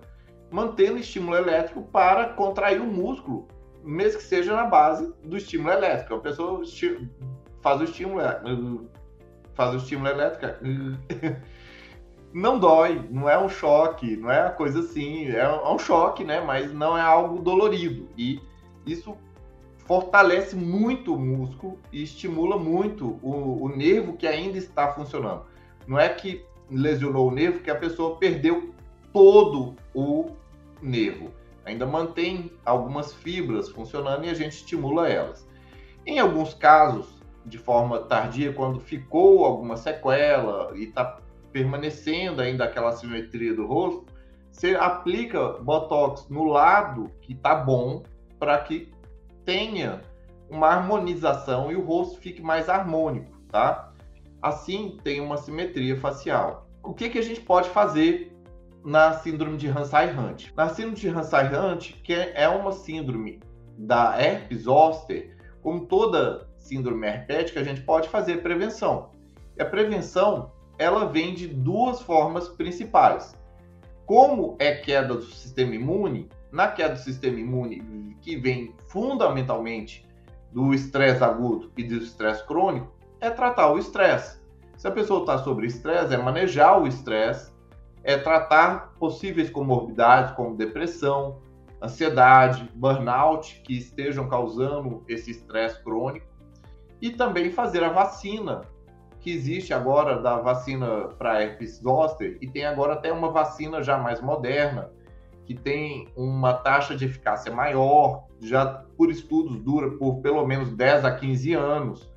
mantendo 0.51 0.99
estímulo 0.99 1.37
elétrico 1.37 1.83
para 1.83 2.31
contrair 2.31 2.81
o 2.81 2.87
músculo, 2.87 3.47
mesmo 3.85 4.19
que 4.19 4.25
seja 4.25 4.55
na 4.55 4.65
base 4.65 5.13
do 5.25 5.37
estímulo 5.37 5.73
elétrico. 5.73 6.15
A 6.15 6.21
pessoa 6.21 6.63
faz 7.61 7.81
o 7.81 7.85
estímulo, 7.85 8.91
faz 9.55 9.75
o 9.75 9.77
estímulo 9.77 10.09
elétrico, 10.09 10.47
não 12.33 12.59
dói, 12.59 13.07
não 13.11 13.29
é 13.29 13.39
um 13.39 13.49
choque, 13.49 14.17
não 14.17 14.31
é 14.31 14.43
uma 14.43 14.51
coisa 14.51 14.81
assim, 14.81 15.29
é 15.29 15.49
um 15.49 15.79
choque, 15.79 16.25
né? 16.25 16.41
Mas 16.41 16.73
não 16.73 16.97
é 16.97 17.03
algo 17.03 17.41
dolorido. 17.43 18.09
E 18.17 18.41
isso 18.87 19.17
fortalece 19.87 20.55
muito 20.55 21.15
o 21.15 21.19
músculo 21.19 21.79
e 21.93 22.03
estimula 22.03 22.57
muito 22.57 23.19
o, 23.23 23.65
o 23.65 23.69
nervo 23.69 24.17
que 24.17 24.27
ainda 24.27 24.57
está 24.57 24.93
funcionando. 24.93 25.43
Não 25.87 25.99
é 25.99 26.09
que 26.09 26.45
lesionou 26.71 27.29
o 27.29 27.35
nervo 27.35 27.61
que 27.61 27.71
a 27.71 27.75
pessoa 27.75 28.17
perdeu 28.17 28.73
todo 29.13 29.75
o 29.93 30.31
nervo. 30.83 31.31
Ainda 31.65 31.87
mantém 31.87 32.51
algumas 32.65 33.13
fibras 33.13 33.69
funcionando 33.69 34.25
e 34.25 34.31
a 34.31 34.35
gente 34.35 34.53
estimula 34.53 35.09
elas. 35.09 35.47
Em 36.07 36.19
alguns 36.19 36.55
casos, 36.55 37.21
de 37.45 37.59
forma 37.59 37.99
tardia, 38.01 38.53
quando 38.53 38.81
ficou 38.81 39.45
alguma 39.45 39.77
sequela 39.77 40.73
e 40.75 40.85
está 40.85 41.21
permanecendo 41.53 42.41
ainda 42.41 42.65
aquela 42.65 42.93
simetria 42.93 43.55
do 43.55 43.67
rosto, 43.67 44.07
você 44.51 44.75
aplica 44.75 45.55
botox 45.55 46.29
no 46.29 46.45
lado 46.45 47.11
que 47.23 47.33
está 47.33 47.55
bom 47.55 48.03
para 48.39 48.59
que 48.59 48.93
tenha 49.45 50.03
uma 50.49 50.69
harmonização 50.69 51.71
e 51.71 51.77
o 51.77 51.85
rosto 51.85 52.19
fique 52.19 52.43
mais 52.43 52.69
harmônico, 52.69 53.31
tá? 53.49 53.93
Assim 54.43 54.99
tem 55.05 55.21
uma 55.21 55.37
simetria 55.37 55.97
facial. 55.97 56.67
O 56.83 56.95
que, 56.95 57.09
que 57.09 57.19
a 57.19 57.23
gente 57.23 57.41
pode 57.41 57.69
fazer 57.69 58.30
na 58.85 59.13
síndrome 59.15 59.57
de 59.57 59.69
Hansen-Hunt? 59.69 60.53
Na 60.57 60.69
síndrome 60.69 60.97
de 60.97 61.09
Hansen-Hunt, 61.09 61.93
que 62.03 62.15
é 62.15 62.49
uma 62.49 62.73
síndrome 62.73 63.41
da 63.77 64.21
herpes 64.21 64.63
zoster, 64.63 65.37
como 65.63 65.87
toda 65.87 66.49
síndrome 66.59 67.07
herpética, 67.07 67.61
a 67.61 67.65
gente 67.65 67.83
pode 67.83 68.09
fazer 68.09 68.43
prevenção. 68.43 69.11
E 69.57 69.63
a 69.63 69.67
prevenção, 69.67 70.53
ela 70.79 71.07
vem 71.07 71.35
de 71.35 71.47
duas 71.47 72.01
formas 72.01 72.49
principais. 72.49 73.37
Como 74.07 74.57
é 74.59 74.75
queda 74.75 75.15
do 75.15 75.23
sistema 75.23 75.75
imune, 75.75 76.29
na 76.51 76.69
queda 76.69 76.95
do 76.95 77.01
sistema 77.01 77.39
imune, 77.39 78.17
que 78.21 78.37
vem 78.37 78.75
fundamentalmente 78.89 80.07
do 80.53 80.75
estresse 80.75 81.23
agudo 81.23 81.71
e 81.77 81.85
do 81.85 81.97
estresse 81.97 82.45
crônico, 82.47 82.93
é 83.21 83.31
tratar 83.31 83.73
o 83.73 83.79
estresse. 83.79 84.41
Se 84.77 84.89
a 84.89 84.91
pessoa 84.91 85.21
está 85.21 85.39
sobre 85.39 85.67
estresse, 85.67 86.15
é 86.15 86.17
manejar 86.17 86.81
o 86.81 86.87
estresse, 86.87 87.50
é 88.03 88.17
tratar 88.17 88.95
possíveis 88.99 89.51
comorbidades 89.51 90.33
como 90.35 90.57
depressão, 90.57 91.41
ansiedade, 91.83 92.71
burnout, 92.75 93.61
que 93.63 93.77
estejam 93.77 94.29
causando 94.29 95.03
esse 95.09 95.31
estresse 95.31 95.83
crônico, 95.83 96.27
e 97.01 97.11
também 97.11 97.51
fazer 97.51 97.83
a 97.83 97.89
vacina, 97.89 98.63
que 99.21 99.31
existe 99.31 99.73
agora 99.73 100.21
da 100.21 100.39
vacina 100.39 101.09
para 101.19 101.43
herpes 101.43 101.81
zoster, 101.83 102.39
e 102.41 102.47
tem 102.47 102.65
agora 102.65 102.95
até 102.95 103.13
uma 103.13 103.31
vacina 103.31 103.83
já 103.83 103.99
mais 103.99 104.21
moderna, 104.21 104.91
que 105.45 105.55
tem 105.55 106.09
uma 106.17 106.55
taxa 106.55 106.95
de 106.95 107.05
eficácia 107.05 107.53
maior, 107.53 108.25
já 108.41 108.85
por 108.97 109.11
estudos 109.11 109.59
dura 109.59 109.91
por 109.93 110.21
pelo 110.21 110.47
menos 110.47 110.73
10 110.73 111.05
a 111.05 111.15
15 111.15 111.55
anos, 111.55 112.11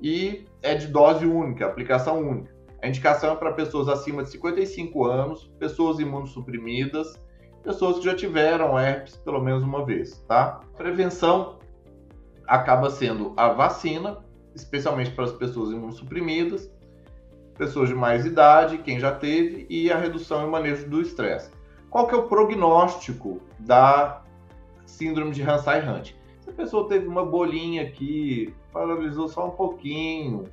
e 0.00 0.46
é 0.62 0.74
de 0.74 0.86
dose 0.86 1.26
única, 1.26 1.66
aplicação 1.66 2.20
única. 2.20 2.54
A 2.82 2.88
indicação 2.88 3.32
é 3.32 3.36
para 3.36 3.52
pessoas 3.52 3.88
acima 3.88 4.22
de 4.22 4.30
55 4.30 5.04
anos, 5.04 5.50
pessoas 5.58 5.98
imunossuprimidas, 5.98 7.20
pessoas 7.62 7.98
que 7.98 8.04
já 8.04 8.14
tiveram 8.14 8.78
herpes 8.78 9.16
pelo 9.16 9.40
menos 9.40 9.62
uma 9.62 9.84
vez, 9.84 10.18
tá? 10.26 10.60
Prevenção 10.76 11.58
acaba 12.46 12.90
sendo 12.90 13.32
a 13.36 13.50
vacina, 13.50 14.18
especialmente 14.54 15.10
para 15.10 15.24
as 15.24 15.32
pessoas 15.32 15.70
imunossuprimidas, 15.70 16.70
pessoas 17.56 17.90
de 17.90 17.94
mais 17.94 18.24
idade, 18.24 18.78
quem 18.78 18.98
já 18.98 19.12
teve, 19.12 19.66
e 19.68 19.92
a 19.92 19.98
redução 19.98 20.46
e 20.46 20.50
manejo 20.50 20.88
do 20.88 21.02
estresse. 21.02 21.50
Qual 21.90 22.06
que 22.08 22.14
é 22.14 22.18
o 22.18 22.28
prognóstico 22.28 23.40
da 23.58 24.22
síndrome 24.86 25.32
de 25.32 25.42
Hansen-Hunt? 25.42 26.14
Se 26.40 26.50
a 26.50 26.52
pessoa 26.52 26.88
teve 26.88 27.06
uma 27.06 27.24
bolinha 27.24 27.82
aqui, 27.82 28.54
paralisou 28.72 29.28
só 29.28 29.46
um 29.46 29.50
pouquinho, 29.50 30.44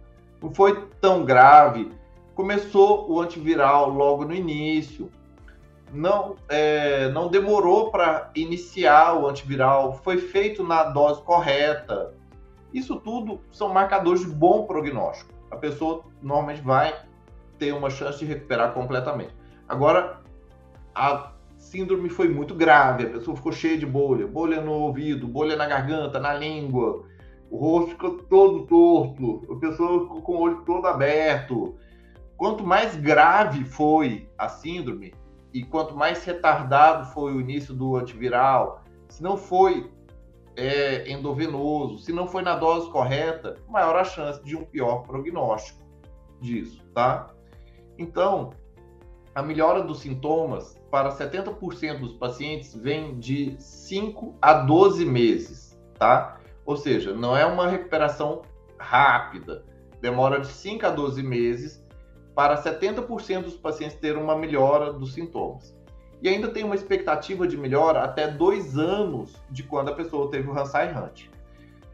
não 0.42 0.54
foi 0.54 0.88
tão 1.00 1.24
grave, 1.24 1.92
começou 2.38 3.12
o 3.12 3.20
antiviral 3.20 3.90
logo 3.90 4.24
no 4.24 4.32
início, 4.32 5.10
não, 5.92 6.36
é, 6.48 7.10
não 7.10 7.30
demorou 7.30 7.90
para 7.90 8.30
iniciar 8.36 9.20
o 9.20 9.28
antiviral, 9.28 9.96
foi 10.04 10.20
feito 10.20 10.64
na 10.64 10.84
dose 10.84 11.20
correta. 11.24 12.14
Isso 12.72 12.98
tudo 12.98 13.42
são 13.52 13.70
marcadores 13.70 14.22
de 14.22 14.28
bom 14.28 14.68
prognóstico. 14.68 15.34
A 15.50 15.56
pessoa 15.56 16.04
normalmente 16.22 16.62
vai 16.62 16.94
ter 17.58 17.74
uma 17.74 17.90
chance 17.90 18.20
de 18.20 18.26
recuperar 18.26 18.72
completamente. 18.72 19.34
Agora, 19.68 20.22
a 20.94 21.32
síndrome 21.58 22.08
foi 22.08 22.30
muito 22.30 22.54
grave, 22.54 23.08
a 23.08 23.10
pessoa 23.10 23.36
ficou 23.36 23.52
cheia 23.52 23.80
de 23.80 23.86
bolha, 23.86 24.28
bolha 24.28 24.62
no 24.62 24.74
ouvido, 24.74 25.28
bolha 25.28 25.56
na 25.56 25.66
garganta, 25.66 26.20
na 26.20 26.36
língua, 26.36 27.04
o 27.50 27.58
rosto 27.58 27.92
ficou 27.92 28.20
todo 28.30 28.68
torto, 28.68 29.52
a 29.52 29.60
pessoa 29.60 30.04
ficou 30.04 30.22
com 30.22 30.34
o 30.34 30.42
olho 30.42 30.62
todo 30.66 30.86
aberto. 30.86 31.76
Quanto 32.38 32.64
mais 32.64 32.96
grave 32.96 33.66
foi 33.66 34.30
a 34.38 34.48
síndrome 34.48 35.14
e 35.52 35.64
quanto 35.64 35.96
mais 35.96 36.24
retardado 36.24 37.12
foi 37.12 37.34
o 37.34 37.42
início 37.42 37.74
do 37.74 37.96
antiviral, 37.96 38.84
se 39.10 39.24
não 39.24 39.36
foi 39.36 39.92
é, 40.56 41.12
endovenoso, 41.12 41.98
se 41.98 42.14
não 42.14 42.28
foi 42.28 42.44
na 42.44 42.56
dose 42.56 42.92
correta, 42.92 43.56
maior 43.68 43.96
a 43.96 44.04
chance 44.04 44.44
de 44.44 44.56
um 44.56 44.64
pior 44.64 45.00
prognóstico 45.00 45.84
disso, 46.40 46.84
tá? 46.94 47.32
Então, 47.98 48.52
a 49.34 49.42
melhora 49.42 49.82
dos 49.82 50.00
sintomas 50.02 50.80
para 50.92 51.12
70% 51.12 52.00
dos 52.00 52.14
pacientes 52.14 52.76
vem 52.76 53.18
de 53.18 53.56
5 53.60 54.36
a 54.40 54.54
12 54.54 55.06
meses, 55.06 55.80
tá? 55.98 56.40
Ou 56.66 56.78
seja, 56.78 57.14
não 57.14 57.36
é 57.36 57.46
uma 57.46 57.68
recuperação 57.68 58.44
rápida, 58.78 59.66
demora 60.02 60.40
de 60.40 60.48
5 60.48 60.86
a 60.86 60.90
12 60.92 61.24
meses 61.24 61.87
para 62.38 62.56
70% 62.62 63.46
dos 63.46 63.56
pacientes 63.56 63.98
ter 63.98 64.16
uma 64.16 64.36
melhora 64.38 64.94
dos 64.94 65.16
sintomas. 65.16 65.76
E 66.22 66.30
ainda 66.30 66.50
tem 66.50 66.64
uma 66.64 66.76
expectativa 66.76 67.48
de 67.48 67.58
melhora 67.58 68.04
até 68.04 68.28
dois 68.28 68.78
anos 68.78 69.36
de 69.50 69.64
quando 69.64 69.90
a 69.90 69.96
pessoa 69.96 70.30
teve 70.30 70.48
o 70.48 70.54
Hansen-Hunt. 70.54 71.32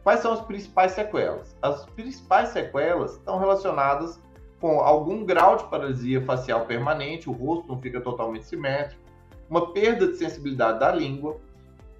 Quais 0.02 0.20
são 0.20 0.34
as 0.34 0.42
principais 0.42 0.92
sequelas? 0.92 1.56
As 1.62 1.86
principais 1.86 2.50
sequelas 2.50 3.12
estão 3.12 3.38
relacionadas 3.38 4.20
com 4.60 4.80
algum 4.80 5.24
grau 5.24 5.56
de 5.56 5.64
paralisia 5.64 6.22
facial 6.26 6.66
permanente, 6.66 7.30
o 7.30 7.32
rosto 7.32 7.66
não 7.66 7.80
fica 7.80 7.98
totalmente 7.98 8.44
simétrico, 8.44 9.00
uma 9.48 9.72
perda 9.72 10.08
de 10.08 10.18
sensibilidade 10.18 10.78
da 10.78 10.92
língua, 10.92 11.38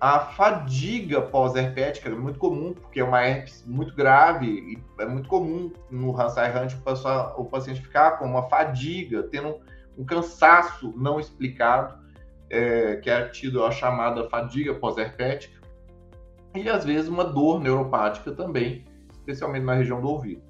a 0.05 0.21
fadiga 0.21 1.23
pós-herpética 1.23 2.11
é 2.11 2.13
muito 2.13 2.39
comum, 2.39 2.75
porque 2.75 3.01
é 3.01 3.05
uma 3.05 3.27
herpes 3.27 3.65
muito 3.67 3.95
grave 3.95 4.47
e 4.47 4.79
é 5.01 5.07
muito 5.07 5.27
comum 5.31 5.73
no 5.91 6.15
Hansen-Hunt 6.15 6.75
o, 6.75 7.41
o 7.41 7.45
paciente 7.47 7.81
ficar 7.81 8.19
com 8.19 8.27
uma 8.27 8.43
fadiga, 8.51 9.23
tendo 9.23 9.57
um 9.97 10.05
cansaço 10.05 10.93
não 10.95 11.19
explicado, 11.19 11.99
é, 12.51 12.97
que 12.97 13.09
é 13.09 13.29
tido 13.29 13.65
a 13.65 13.71
chamada 13.71 14.29
fadiga 14.29 14.75
pós-herpética, 14.75 15.59
e 16.55 16.69
às 16.69 16.85
vezes 16.85 17.09
uma 17.09 17.25
dor 17.25 17.59
neuropática 17.59 18.31
também, 18.33 18.85
especialmente 19.11 19.65
na 19.65 19.73
região 19.73 20.03
do 20.03 20.09
ouvido. 20.09 20.43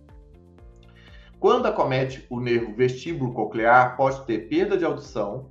Quando 1.38 1.66
acomete 1.66 2.26
o 2.28 2.40
nervo 2.40 2.74
vestíbulo 2.74 3.32
coclear, 3.32 3.96
pode 3.96 4.26
ter 4.26 4.48
perda 4.48 4.76
de 4.76 4.84
audição, 4.84 5.48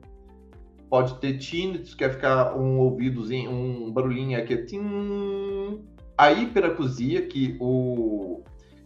pode 0.93 1.15
ter 1.15 1.39
tinnitus, 1.39 1.95
que 1.95 2.03
é 2.03 2.09
ficar 2.11 2.55
um 2.55 2.77
ouvidozinho, 2.77 3.49
um 3.49 3.91
barulhinho 3.91 4.37
aqui, 4.37 4.55
tim, 4.57 5.83
a 6.15 6.31
hiperacusia, 6.31 7.25
que 7.25 7.57
o, 7.59 8.43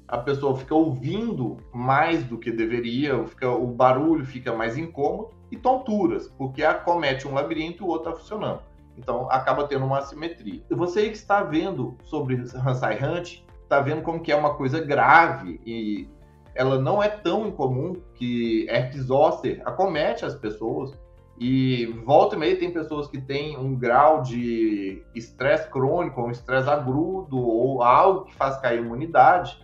a 0.08 0.18
pessoa 0.18 0.56
fica 0.56 0.74
ouvindo 0.74 1.58
mais 1.74 2.24
do 2.24 2.38
que 2.38 2.50
deveria, 2.50 3.22
fica, 3.26 3.50
o 3.50 3.68
barulho 3.68 4.26
fica 4.26 4.56
mais 4.56 4.78
incômodo, 4.78 5.32
e 5.52 5.58
tonturas, 5.58 6.30
porque 6.38 6.64
acomete 6.64 7.28
um 7.28 7.34
labirinto 7.34 7.84
e 7.84 7.86
o 7.86 7.90
outro 7.90 8.12
está 8.12 8.22
funcionando. 8.22 8.62
Então, 8.98 9.30
acaba 9.30 9.68
tendo 9.68 9.84
uma 9.84 9.98
assimetria. 9.98 10.64
Você 10.70 11.10
que 11.10 11.18
está 11.18 11.44
vendo 11.44 11.98
sobre 12.06 12.36
Hansen 12.36 13.04
Hunt, 13.04 13.44
está 13.64 13.82
vendo 13.82 14.02
como 14.02 14.22
que 14.22 14.32
é 14.32 14.36
uma 14.38 14.54
coisa 14.54 14.80
grave 14.80 15.60
e 15.66 16.08
ela 16.56 16.80
não 16.80 17.04
é 17.04 17.10
tão 17.10 17.48
incomum 17.48 17.98
que 18.16 18.66
herpes 18.70 19.08
zoster 19.08 19.62
acomete 19.66 20.24
as 20.24 20.36
pessoas 20.36 20.98
e 21.40 21.86
volta 22.04 22.36
e 22.36 22.40
meia 22.40 22.58
tem 22.58 22.72
pessoas 22.72 23.08
que 23.08 23.22
têm 23.22 23.58
um 23.58 23.76
grau 23.76 24.24
de 24.24 25.04
estresse 25.14 25.70
crônico, 25.70 26.22
um 26.22 26.32
estresse 26.32 26.70
agudo 26.70 27.38
ou 27.38 27.84
algo 27.84 28.26
que 28.26 28.34
faz 28.34 28.58
cair 28.58 28.80
a 28.80 28.82
imunidade. 28.82 29.64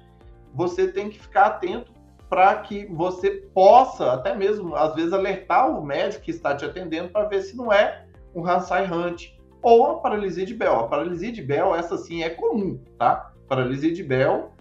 Você 0.54 0.88
tem 0.88 1.10
que 1.10 1.20
ficar 1.20 1.46
atento 1.48 1.92
para 2.30 2.56
que 2.58 2.86
você 2.88 3.32
possa, 3.54 4.14
até 4.14 4.36
mesmo, 4.36 4.76
às 4.76 4.94
vezes, 4.94 5.14
alertar 5.14 5.70
o 5.70 5.84
médico 5.84 6.24
que 6.24 6.32
está 6.32 6.56
te 6.56 6.64
atendendo 6.64 7.10
para 7.10 7.28
ver 7.28 7.42
se 7.42 7.56
não 7.56 7.72
é 7.72 8.06
um 8.36 8.48
Hansai 8.48 8.92
Hunt 8.92 9.30
ou 9.62 9.86
a 9.88 10.00
paralisia 10.00 10.46
de 10.46 10.54
Bell. 10.54 10.80
A 10.80 10.88
paralisia 10.88 11.32
de 11.32 11.42
Bell, 11.42 11.76
essa 11.76 11.98
sim 11.98 12.24
é 12.24 12.30
comum, 12.30 12.80
tá? 13.00 13.34
Paralisia 13.48 13.92
de 13.92 14.04
Bell, 14.04 14.52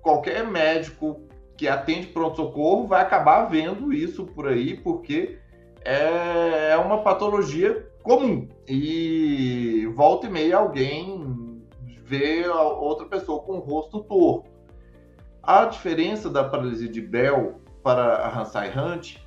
qualquer 0.00 0.46
médico 0.46 1.20
que 1.56 1.66
atende 1.66 2.08
pronto-socorro 2.08 2.86
vai 2.86 3.02
acabar 3.02 3.46
vendo 3.46 3.92
isso 3.92 4.26
por 4.26 4.46
aí, 4.46 4.76
porque 4.76 5.38
é, 5.86 6.70
é 6.72 6.76
uma 6.76 6.98
patologia 7.02 7.88
comum. 8.02 8.48
E 8.66 9.88
volta 9.94 10.26
e 10.26 10.30
meia 10.30 10.58
alguém 10.58 11.62
vê 12.02 12.46
outra 12.48 13.06
pessoa 13.06 13.40
com 13.42 13.54
o 13.54 13.60
rosto 13.60 14.00
torto. 14.00 14.50
A 15.40 15.64
diferença 15.66 16.28
da 16.28 16.42
paralisia 16.42 16.88
de 16.88 17.00
Bell 17.00 17.60
para 17.84 18.16
a 18.16 18.40
Hansai 18.40 18.72
Hunt 18.76 19.18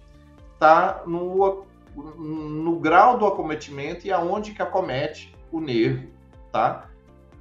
está 0.53 1.03
no, 1.07 1.65
no 1.95 2.77
grau 2.77 3.17
do 3.17 3.25
acometimento 3.25 4.05
e 4.05 4.11
aonde 4.11 4.51
que 4.51 4.61
acomete 4.61 5.33
o 5.49 5.61
nervo, 5.61 6.09
tá? 6.51 6.89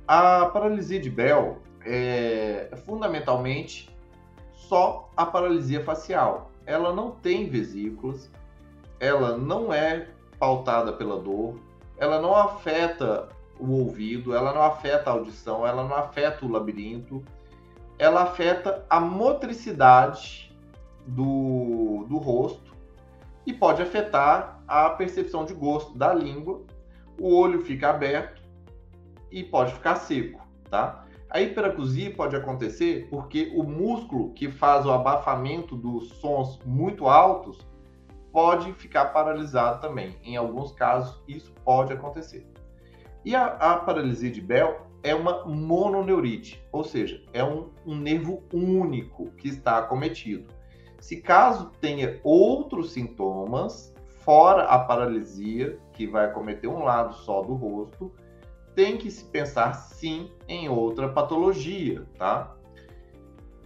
A 0.06 0.46
paralisia 0.46 1.00
de 1.00 1.10
Bell 1.10 1.58
é 1.84 2.70
fundamentalmente 2.86 3.90
só 4.52 5.10
a 5.16 5.26
paralisia 5.26 5.82
facial. 5.82 6.52
Ela 6.64 6.94
não 6.94 7.10
tem 7.10 7.48
vesículas, 7.48 8.30
ela 9.00 9.36
não 9.36 9.72
é 9.72 10.08
pautada 10.38 10.92
pela 10.92 11.18
dor, 11.18 11.56
ela 11.96 12.20
não 12.20 12.34
afeta 12.34 13.28
o 13.58 13.72
ouvido, 13.72 14.34
ela 14.34 14.52
não 14.52 14.62
afeta 14.62 15.10
a 15.10 15.12
audição, 15.14 15.66
ela 15.66 15.82
não 15.84 15.94
afeta 15.94 16.44
o 16.44 16.50
labirinto, 16.50 17.24
ela 17.98 18.22
afeta 18.22 18.84
a 18.88 19.00
motricidade 19.00 20.54
do, 21.06 22.06
do 22.08 22.18
rosto 22.18 22.72
e 23.46 23.52
pode 23.52 23.82
afetar 23.82 24.62
a 24.68 24.90
percepção 24.90 25.44
de 25.44 25.54
gosto 25.54 25.96
da 25.96 26.12
língua, 26.12 26.62
o 27.18 27.34
olho 27.34 27.62
fica 27.62 27.90
aberto 27.90 28.42
e 29.30 29.42
pode 29.42 29.72
ficar 29.74 29.96
seco, 29.96 30.46
tá? 30.70 31.04
A 31.30 31.40
hiperacusia 31.40 32.14
pode 32.14 32.36
acontecer 32.36 33.08
porque 33.10 33.52
o 33.54 33.62
músculo 33.62 34.32
que 34.32 34.50
faz 34.50 34.86
o 34.86 34.90
abafamento 34.90 35.76
dos 35.76 36.08
sons 36.20 36.58
muito 36.64 37.06
altos 37.06 37.58
pode 38.38 38.72
ficar 38.74 39.06
paralisado 39.06 39.80
também. 39.80 40.16
Em 40.22 40.36
alguns 40.36 40.70
casos, 40.70 41.20
isso 41.26 41.52
pode 41.64 41.92
acontecer. 41.92 42.46
E 43.24 43.34
a, 43.34 43.46
a 43.46 43.76
paralisia 43.78 44.30
de 44.30 44.40
Bell 44.40 44.86
é 45.02 45.12
uma 45.12 45.44
mononeurite, 45.44 46.64
ou 46.70 46.84
seja, 46.84 47.20
é 47.32 47.42
um, 47.42 47.70
um 47.84 47.96
nervo 47.96 48.44
único 48.52 49.32
que 49.32 49.48
está 49.48 49.78
acometido. 49.78 50.46
Se 51.00 51.16
caso 51.16 51.72
tenha 51.80 52.20
outros 52.22 52.92
sintomas, 52.92 53.92
fora 54.20 54.66
a 54.66 54.78
paralisia, 54.78 55.76
que 55.92 56.06
vai 56.06 56.26
acometer 56.26 56.70
um 56.70 56.84
lado 56.84 57.14
só 57.14 57.42
do 57.42 57.54
rosto, 57.54 58.12
tem 58.72 58.96
que 58.96 59.10
se 59.10 59.24
pensar 59.24 59.72
sim 59.72 60.30
em 60.46 60.68
outra 60.68 61.08
patologia, 61.08 62.06
tá? 62.16 62.54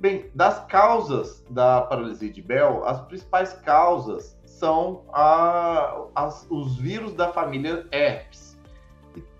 Bem, 0.02 0.28
das 0.34 0.58
causas 0.66 1.44
da 1.48 1.82
paralisia 1.82 2.28
de 2.28 2.42
Bell, 2.42 2.84
as 2.84 3.00
principais 3.02 3.52
causas 3.52 4.36
são 4.44 5.04
a, 5.12 6.06
as, 6.12 6.44
os 6.50 6.76
vírus 6.76 7.14
da 7.14 7.28
família 7.28 7.86
herpes. 7.92 8.58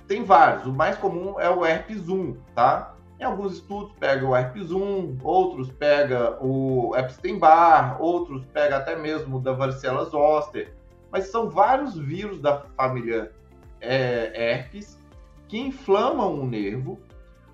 Tem 0.07 0.22
vários, 0.22 0.64
o 0.64 0.72
mais 0.72 0.96
comum 0.96 1.40
é 1.40 1.51
o 1.51 1.66
herpes 1.66 2.09
1, 2.09 2.37
tá? 2.55 2.94
Em 3.18 3.25
alguns 3.25 3.55
estudos 3.55 3.92
pega 3.98 4.25
o 4.25 4.37
herpes 4.37 4.70
1, 4.70 5.18
outros 5.25 5.68
pega 5.72 6.38
o 6.40 6.94
Epstein-Barr, 6.94 8.01
outros 8.01 8.44
pega 8.53 8.77
até 8.77 8.94
mesmo 8.94 9.40
da 9.40 9.53
varicela 9.53 10.05
zoster, 10.05 10.72
mas 11.11 11.25
são 11.27 11.51
vários 11.51 11.98
vírus 11.98 12.40
da 12.40 12.61
família 12.77 13.33
é, 13.81 14.53
herpes 14.53 14.96
que 15.48 15.59
inflamam 15.59 16.40
o 16.40 16.46
nervo. 16.46 17.01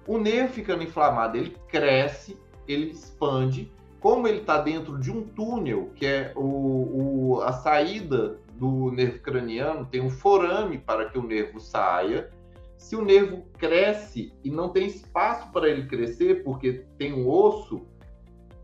O 0.06 0.18
nervo 0.18 0.52
ficando 0.52 0.82
inflamado, 0.82 1.38
ele 1.38 1.56
cresce, 1.68 2.36
ele 2.68 2.90
expande. 2.90 3.72
Como 4.00 4.28
ele 4.28 4.38
está 4.38 4.60
dentro 4.60 4.98
de 4.98 5.10
um 5.10 5.22
túnel, 5.22 5.90
que 5.94 6.06
é 6.06 6.32
o, 6.36 6.40
o, 6.40 7.40
a 7.42 7.52
saída 7.52 8.38
do 8.56 8.92
nervo 8.92 9.20
craniano, 9.20 9.86
tem 9.86 10.00
um 10.00 10.10
forame 10.10 10.78
para 10.78 11.08
que 11.08 11.18
o 11.18 11.22
nervo 11.22 11.58
saia. 11.58 12.30
Se 12.76 12.94
o 12.94 13.04
nervo 13.04 13.44
cresce 13.58 14.32
e 14.44 14.50
não 14.50 14.68
tem 14.68 14.86
espaço 14.86 15.50
para 15.52 15.68
ele 15.68 15.86
crescer, 15.86 16.44
porque 16.44 16.84
tem 16.96 17.12
um 17.12 17.28
osso, 17.28 17.82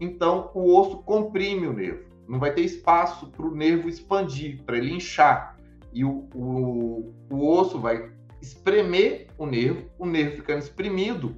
então 0.01 0.51
o 0.55 0.79
osso 0.79 0.99
comprime 0.99 1.67
o 1.67 1.73
nervo. 1.73 2.05
Não 2.29 2.39
vai 2.39 2.53
ter 2.53 2.63
espaço 2.63 3.27
para 3.29 3.47
o 3.47 3.55
nervo 3.55 3.89
expandir, 3.89 4.63
para 4.63 4.79
ele 4.79 4.93
inchar. 4.93 5.59
E 5.93 6.05
o, 6.05 6.29
o, 6.35 7.13
o 7.31 7.49
osso 7.49 7.79
vai 7.79 8.11
espremer 8.41 9.29
o 9.39 9.47
nervo, 9.47 9.89
o 9.99 10.07
nervo 10.07 10.37
ficando 10.37 10.63
espremido, 10.63 11.35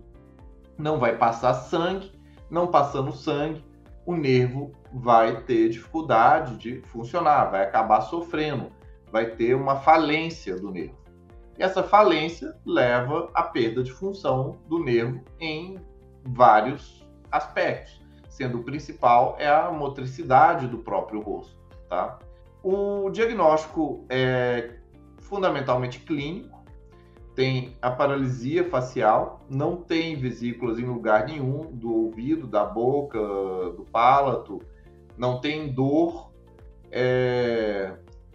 não 0.79 0.99
vai 0.99 1.17
passar 1.17 1.55
sangue, 1.55 2.13
não 2.51 2.67
passando 2.67 3.13
sangue, 3.13 3.65
o 4.05 4.15
nervo 4.15 4.73
vai 4.93 5.43
ter 5.43 5.69
dificuldade 5.69 6.57
de 6.57 6.81
funcionar, 6.83 7.51
vai 7.51 7.65
acabar 7.65 8.03
sofrendo, 8.03 8.71
vai 9.11 9.27
ter 9.27 9.55
uma 9.55 9.77
falência 9.77 10.57
do 10.57 10.71
nervo. 10.71 10.97
E 11.59 11.63
essa 11.63 11.83
falência 11.83 12.55
leva 12.65 13.31
à 13.35 13.43
perda 13.43 13.83
de 13.83 13.91
função 13.91 14.59
do 14.69 14.79
nervo 14.79 15.23
em 15.41 15.79
vários 16.25 17.05
aspectos, 17.31 18.01
sendo 18.29 18.59
o 18.59 18.63
principal 18.63 19.37
é 19.39 19.49
a 19.49 19.71
motricidade 19.71 20.67
do 20.67 20.79
próprio 20.79 21.21
rosto, 21.21 21.57
tá? 21.89 22.19
O 22.63 23.11
diagnóstico 23.11 24.05
é 24.09 24.77
fundamentalmente 25.19 26.01
clínico, 26.01 26.56
tem 27.37 27.77
a 27.83 27.91
paralisia 27.91 28.65
facial, 28.65 29.45
não 29.49 29.77
tem 29.77 30.17
vesículas 30.17 30.79
em 30.79 30.87
lugar 30.87 31.27
nenhum 31.27 31.71
do 31.71 31.95
ouvido, 31.95 32.47
da 32.47 32.65
boca, 32.65 33.19
do 33.19 33.87
palato, 33.93 34.63
não 35.19 35.39
tem 35.39 35.69
dor, 35.69 36.33
é, 36.91 37.93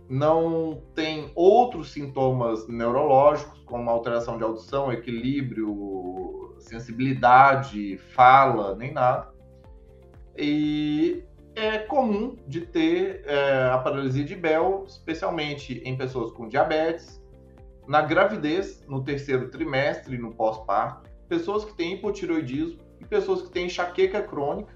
não 0.08 0.84
tem 0.94 1.32
outros 1.34 1.92
sintomas 1.92 2.68
neurológicos, 2.68 3.60
como 3.66 3.90
alteração 3.90 4.38
de 4.38 4.44
audição, 4.44 4.94
equilíbrio, 4.94 6.56
sensibilidade, 6.60 7.98
fala, 8.14 8.76
nem 8.76 8.94
nada. 8.94 9.30
E 10.38 11.24
é 11.56 11.80
comum 11.80 12.38
de 12.48 12.62
ter 12.62 13.24
é, 13.26 13.70
a 13.74 13.80
paralisia 13.80 14.24
de 14.24 14.36
Bell, 14.36 14.86
especialmente 14.88 15.82
em 15.84 15.98
pessoas 15.98 16.32
com 16.32 16.48
diabetes, 16.48 17.21
na 17.92 18.02
gravidez, 18.02 18.82
no 18.88 19.04
terceiro 19.04 19.50
trimestre 19.50 20.18
no 20.18 20.34
pós-parto, 20.34 21.10
pessoas 21.28 21.66
que 21.66 21.74
têm 21.74 21.96
hipotiroidismo 21.96 22.80
e 23.02 23.06
pessoas 23.06 23.42
que 23.42 23.50
têm 23.50 23.66
enxaqueca 23.66 24.22
crônica 24.22 24.74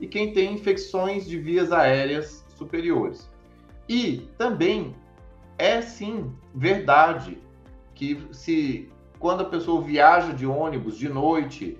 e 0.00 0.06
quem 0.06 0.32
tem 0.32 0.54
infecções 0.54 1.26
de 1.26 1.36
vias 1.40 1.72
aéreas 1.72 2.46
superiores. 2.56 3.28
E 3.88 4.28
também 4.38 4.94
é 5.58 5.82
sim 5.82 6.32
verdade 6.54 7.36
que 7.96 8.24
se 8.30 8.88
quando 9.18 9.40
a 9.40 9.46
pessoa 9.46 9.82
viaja 9.82 10.32
de 10.32 10.46
ônibus 10.46 10.96
de 10.96 11.08
noite 11.08 11.76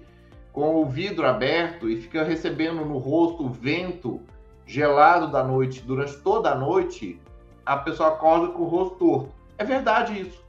com 0.53 0.83
o 0.83 0.87
vidro 0.87 1.25
aberto 1.25 1.89
e 1.89 1.97
fica 1.97 2.25
recebendo 2.25 2.85
no 2.85 2.99
rosto 2.99 3.47
o 3.47 3.51
vento 3.51 4.21
gelado 4.67 5.31
da 5.31 5.45
noite 5.45 5.81
durante 5.81 6.17
toda 6.23 6.51
a 6.51 6.57
noite, 6.57 7.21
a 7.65 7.77
pessoa 7.77 8.09
acorda 8.09 8.49
com 8.49 8.63
o 8.63 8.67
rosto 8.67 8.97
torto. 8.97 9.43
É 9.57 9.65
verdade 9.65 10.21
isso. 10.21 10.42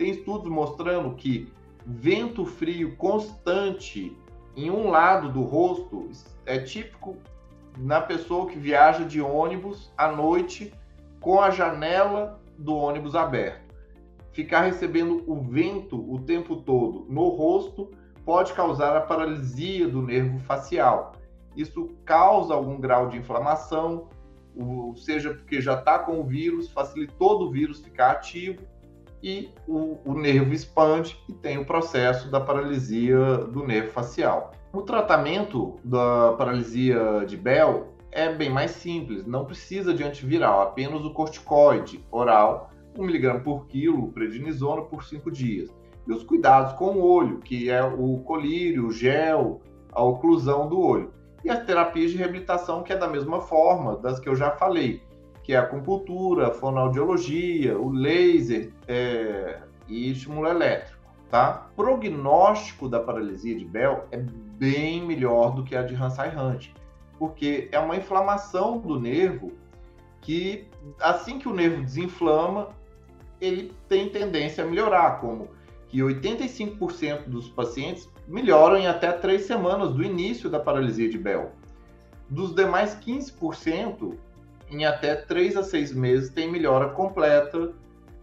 Tem 0.00 0.12
estudos 0.12 0.50
mostrando 0.50 1.14
que 1.14 1.52
vento 1.84 2.46
frio 2.46 2.96
constante 2.96 4.16
em 4.56 4.70
um 4.70 4.88
lado 4.88 5.30
do 5.30 5.42
rosto 5.42 6.08
é 6.46 6.58
típico 6.58 7.18
na 7.76 8.00
pessoa 8.00 8.46
que 8.46 8.58
viaja 8.58 9.04
de 9.04 9.20
ônibus 9.20 9.92
à 9.98 10.10
noite 10.10 10.72
com 11.20 11.38
a 11.38 11.50
janela 11.50 12.40
do 12.56 12.74
ônibus 12.74 13.14
aberto. 13.14 13.74
Ficar 14.32 14.62
recebendo 14.62 15.22
o 15.26 15.38
vento 15.38 16.02
o 16.10 16.18
tempo 16.20 16.56
todo 16.56 17.04
no 17.06 17.28
rosto 17.28 17.90
pode 18.24 18.54
causar 18.54 18.96
a 18.96 19.02
paralisia 19.02 19.86
do 19.86 20.00
nervo 20.00 20.38
facial. 20.38 21.12
Isso 21.54 21.90
causa 22.06 22.54
algum 22.54 22.80
grau 22.80 23.10
de 23.10 23.18
inflamação, 23.18 24.08
seja 24.96 25.34
porque 25.34 25.60
já 25.60 25.74
está 25.74 25.98
com 25.98 26.20
o 26.20 26.24
vírus, 26.24 26.70
facilitou 26.70 27.38
do 27.38 27.50
vírus 27.50 27.82
ficar 27.82 28.12
ativo, 28.12 28.62
e 29.22 29.50
o, 29.66 29.98
o, 30.04 30.14
nervo 30.14 30.52
expande 30.52 31.18
e 31.28 31.32
tem 31.32 31.58
o 31.58 31.64
processo 31.64 32.30
da 32.30 32.40
paralisia 32.40 33.36
do 33.38 33.66
nervo 33.66 33.90
facial. 33.90 34.52
O 34.72 34.82
tratamento 34.82 35.78
da 35.84 36.32
paralisia 36.38 37.24
de 37.26 37.36
Bell 37.36 37.88
é 38.12 38.32
bem 38.32 38.50
mais 38.50 38.72
simples, 38.72 39.26
não 39.26 39.44
precisa 39.44 39.92
de 39.92 40.02
antiviral, 40.02 40.62
apenas 40.62 41.04
o 41.04 41.12
corticoide 41.12 42.04
oral, 42.10 42.70
1mg 42.96 43.42
por 43.42 43.66
quilo, 43.66 44.10
prednisona 44.12 44.82
por 44.82 45.04
5 45.04 45.30
dias. 45.30 45.70
E 46.06 46.12
os 46.12 46.24
cuidados 46.24 46.72
com 46.72 46.96
o 46.96 47.04
olho, 47.04 47.38
que 47.38 47.70
é 47.70 47.82
o 47.82 48.18
colírio, 48.18 48.86
o 48.86 48.92
gel, 48.92 49.60
a 49.92 50.02
oclusão 50.02 50.68
do 50.68 50.80
olho. 50.80 51.12
e 51.42 51.48
as 51.48 51.64
terapias 51.64 52.10
de 52.10 52.18
reabilitação, 52.18 52.82
que 52.82 52.92
é 52.92 52.96
da 52.96 53.08
mesma 53.08 53.40
forma 53.40 53.96
das 53.96 54.20
que 54.20 54.28
eu 54.28 54.36
já 54.36 54.50
falei, 54.50 55.02
que 55.50 55.54
é 55.54 55.56
a 55.56 55.62
acupuntura, 55.62 56.46
a 56.46 56.50
fonoaudiologia, 56.52 57.76
o 57.76 57.90
laser 57.90 58.70
é, 58.86 59.58
e 59.88 60.12
estímulo 60.12 60.46
elétrico. 60.46 61.00
Tá? 61.28 61.68
Prognóstico 61.74 62.88
da 62.88 63.00
paralisia 63.00 63.58
de 63.58 63.64
Bell 63.64 64.06
é 64.12 64.18
bem 64.18 65.04
melhor 65.04 65.52
do 65.52 65.64
que 65.64 65.74
a 65.74 65.82
de 65.82 65.92
Hansen-Hunt, 65.92 66.68
porque 67.18 67.68
é 67.72 67.80
uma 67.80 67.96
inflamação 67.96 68.78
do 68.78 69.00
nervo 69.00 69.50
que, 70.20 70.68
assim 71.00 71.40
que 71.40 71.48
o 71.48 71.52
nervo 71.52 71.82
desinflama, 71.82 72.68
ele 73.40 73.72
tem 73.88 74.08
tendência 74.08 74.62
a 74.62 74.66
melhorar, 74.68 75.20
como 75.20 75.48
que 75.88 75.98
85% 75.98 77.24
dos 77.24 77.48
pacientes 77.48 78.08
melhoram 78.28 78.76
em 78.76 78.86
até 78.86 79.10
três 79.10 79.46
semanas 79.46 79.94
do 79.94 80.04
início 80.04 80.48
da 80.48 80.60
paralisia 80.60 81.08
de 81.08 81.18
Bell. 81.18 81.50
Dos 82.28 82.54
demais 82.54 82.94
15%, 83.04 84.16
em 84.70 84.84
até 84.84 85.14
três 85.14 85.56
a 85.56 85.62
seis 85.62 85.92
meses 85.92 86.30
tem 86.30 86.50
melhora 86.50 86.90
completa 86.90 87.72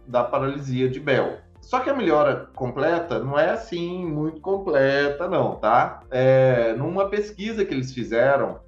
da 0.06 0.24
paralisia 0.24 0.88
de 0.88 0.98
Bell. 0.98 1.38
Só 1.60 1.80
que 1.80 1.90
a 1.90 1.94
melhora 1.94 2.48
completa 2.54 3.18
não 3.18 3.38
é 3.38 3.50
assim 3.50 4.04
muito 4.06 4.40
completa, 4.40 5.28
não, 5.28 5.56
tá? 5.56 6.00
É, 6.10 6.72
numa 6.74 7.08
pesquisa 7.08 7.64
que 7.64 7.74
eles 7.74 7.92
fizeram, 7.92 8.60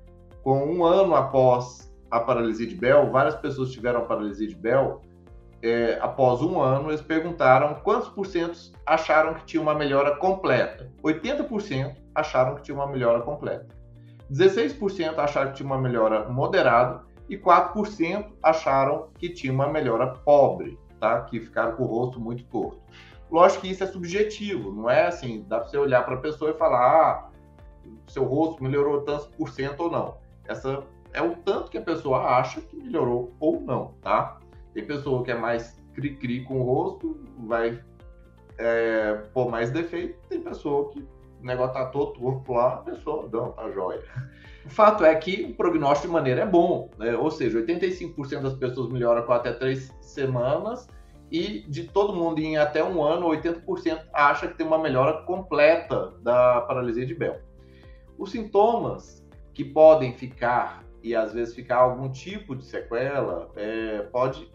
com 0.42 0.64
um 0.64 0.84
ano 0.84 1.14
após 1.14 1.90
a 2.10 2.20
paralisia 2.20 2.66
de 2.66 2.74
Bell, 2.74 3.10
várias 3.10 3.36
pessoas 3.36 3.70
tiveram 3.70 4.04
paralisia 4.06 4.46
de 4.46 4.54
Bell, 4.54 5.00
é, 5.62 5.98
após 6.00 6.40
um 6.40 6.60
ano, 6.60 6.90
eles 6.90 7.02
perguntaram 7.02 7.74
quantos 7.82 8.08
por 8.08 8.26
cento 8.26 8.72
acharam 8.86 9.34
que 9.34 9.44
tinha 9.44 9.62
uma 9.62 9.74
melhora 9.74 10.16
completa. 10.16 10.90
80% 11.02 11.96
acharam 12.14 12.56
que 12.56 12.62
tinha 12.62 12.74
uma 12.74 12.86
melhora 12.86 13.20
completa. 13.20 13.66
16% 14.30 15.18
acharam 15.18 15.50
que 15.50 15.56
tinha 15.56 15.66
uma 15.66 15.78
melhora 15.78 16.28
moderada 16.28 17.02
e 17.30 17.38
4% 17.38 18.32
acharam 18.42 19.08
que 19.16 19.28
tinha 19.28 19.52
uma 19.52 19.68
melhora 19.68 20.08
pobre, 20.08 20.76
tá? 20.98 21.20
Que 21.22 21.38
ficaram 21.38 21.76
com 21.76 21.84
o 21.84 21.86
rosto 21.86 22.20
muito 22.20 22.42
torto. 22.44 22.80
Lógico 23.30 23.62
que 23.62 23.68
isso 23.68 23.84
é 23.84 23.86
subjetivo, 23.86 24.72
não 24.72 24.90
é 24.90 25.06
assim, 25.06 25.44
dá 25.46 25.60
para 25.60 25.68
você 25.68 25.78
olhar 25.78 26.04
para 26.04 26.16
a 26.16 26.20
pessoa 26.20 26.50
e 26.50 26.54
falar, 26.54 26.80
ah, 26.80 27.30
seu 28.08 28.24
rosto 28.24 28.60
melhorou 28.60 29.02
tantos 29.02 29.28
por 29.28 29.48
cento 29.48 29.84
ou 29.84 29.90
não. 29.90 30.18
Essa 30.44 30.82
é 31.12 31.22
o 31.22 31.36
tanto 31.36 31.70
que 31.70 31.78
a 31.78 31.82
pessoa 31.82 32.18
acha 32.36 32.60
que 32.60 32.76
melhorou 32.76 33.32
ou 33.38 33.60
não, 33.60 33.94
tá? 34.02 34.40
Tem 34.74 34.84
pessoa 34.84 35.22
que 35.22 35.30
é 35.30 35.38
mais 35.38 35.80
cri-cri 35.94 36.42
com 36.42 36.60
o 36.60 36.64
rosto, 36.64 37.24
vai 37.46 37.80
é, 38.58 39.14
pôr 39.32 39.48
mais 39.48 39.70
defeito. 39.70 40.18
Tem 40.28 40.40
pessoa 40.40 40.90
que 40.90 41.00
o 41.00 41.46
negócio 41.46 41.74
tá 41.74 41.86
todo 41.86 42.12
torto 42.12 42.52
lá, 42.52 42.74
a 42.74 42.78
pessoa, 42.78 43.28
não, 43.32 43.52
tá 43.52 43.70
jóia. 43.70 44.02
O 44.64 44.68
fato 44.68 45.04
é 45.04 45.14
que 45.14 45.44
o 45.44 45.54
prognóstico 45.54 46.08
de 46.08 46.12
maneira 46.12 46.42
é 46.42 46.46
bom, 46.46 46.90
né? 46.98 47.16
ou 47.16 47.30
seja, 47.30 47.58
85% 47.60 48.42
das 48.42 48.54
pessoas 48.54 48.90
melhoram 48.90 49.22
com 49.22 49.32
até 49.32 49.52
três 49.52 49.92
semanas 50.00 50.88
e 51.30 51.60
de 51.68 51.84
todo 51.84 52.14
mundo 52.14 52.40
em 52.40 52.56
até 52.56 52.84
um 52.84 53.02
ano, 53.02 53.28
80% 53.28 54.02
acha 54.12 54.48
que 54.48 54.56
tem 54.56 54.66
uma 54.66 54.78
melhora 54.78 55.22
completa 55.22 56.12
da 56.22 56.60
paralisia 56.62 57.06
de 57.06 57.14
Bell. 57.14 57.40
Os 58.18 58.32
sintomas 58.32 59.24
que 59.54 59.64
podem 59.64 60.12
ficar 60.12 60.84
e 61.02 61.14
às 61.14 61.32
vezes 61.32 61.54
ficar 61.54 61.76
algum 61.76 62.10
tipo 62.10 62.54
de 62.54 62.64
sequela, 62.64 63.50
é, 63.56 64.02
pode 64.12 64.50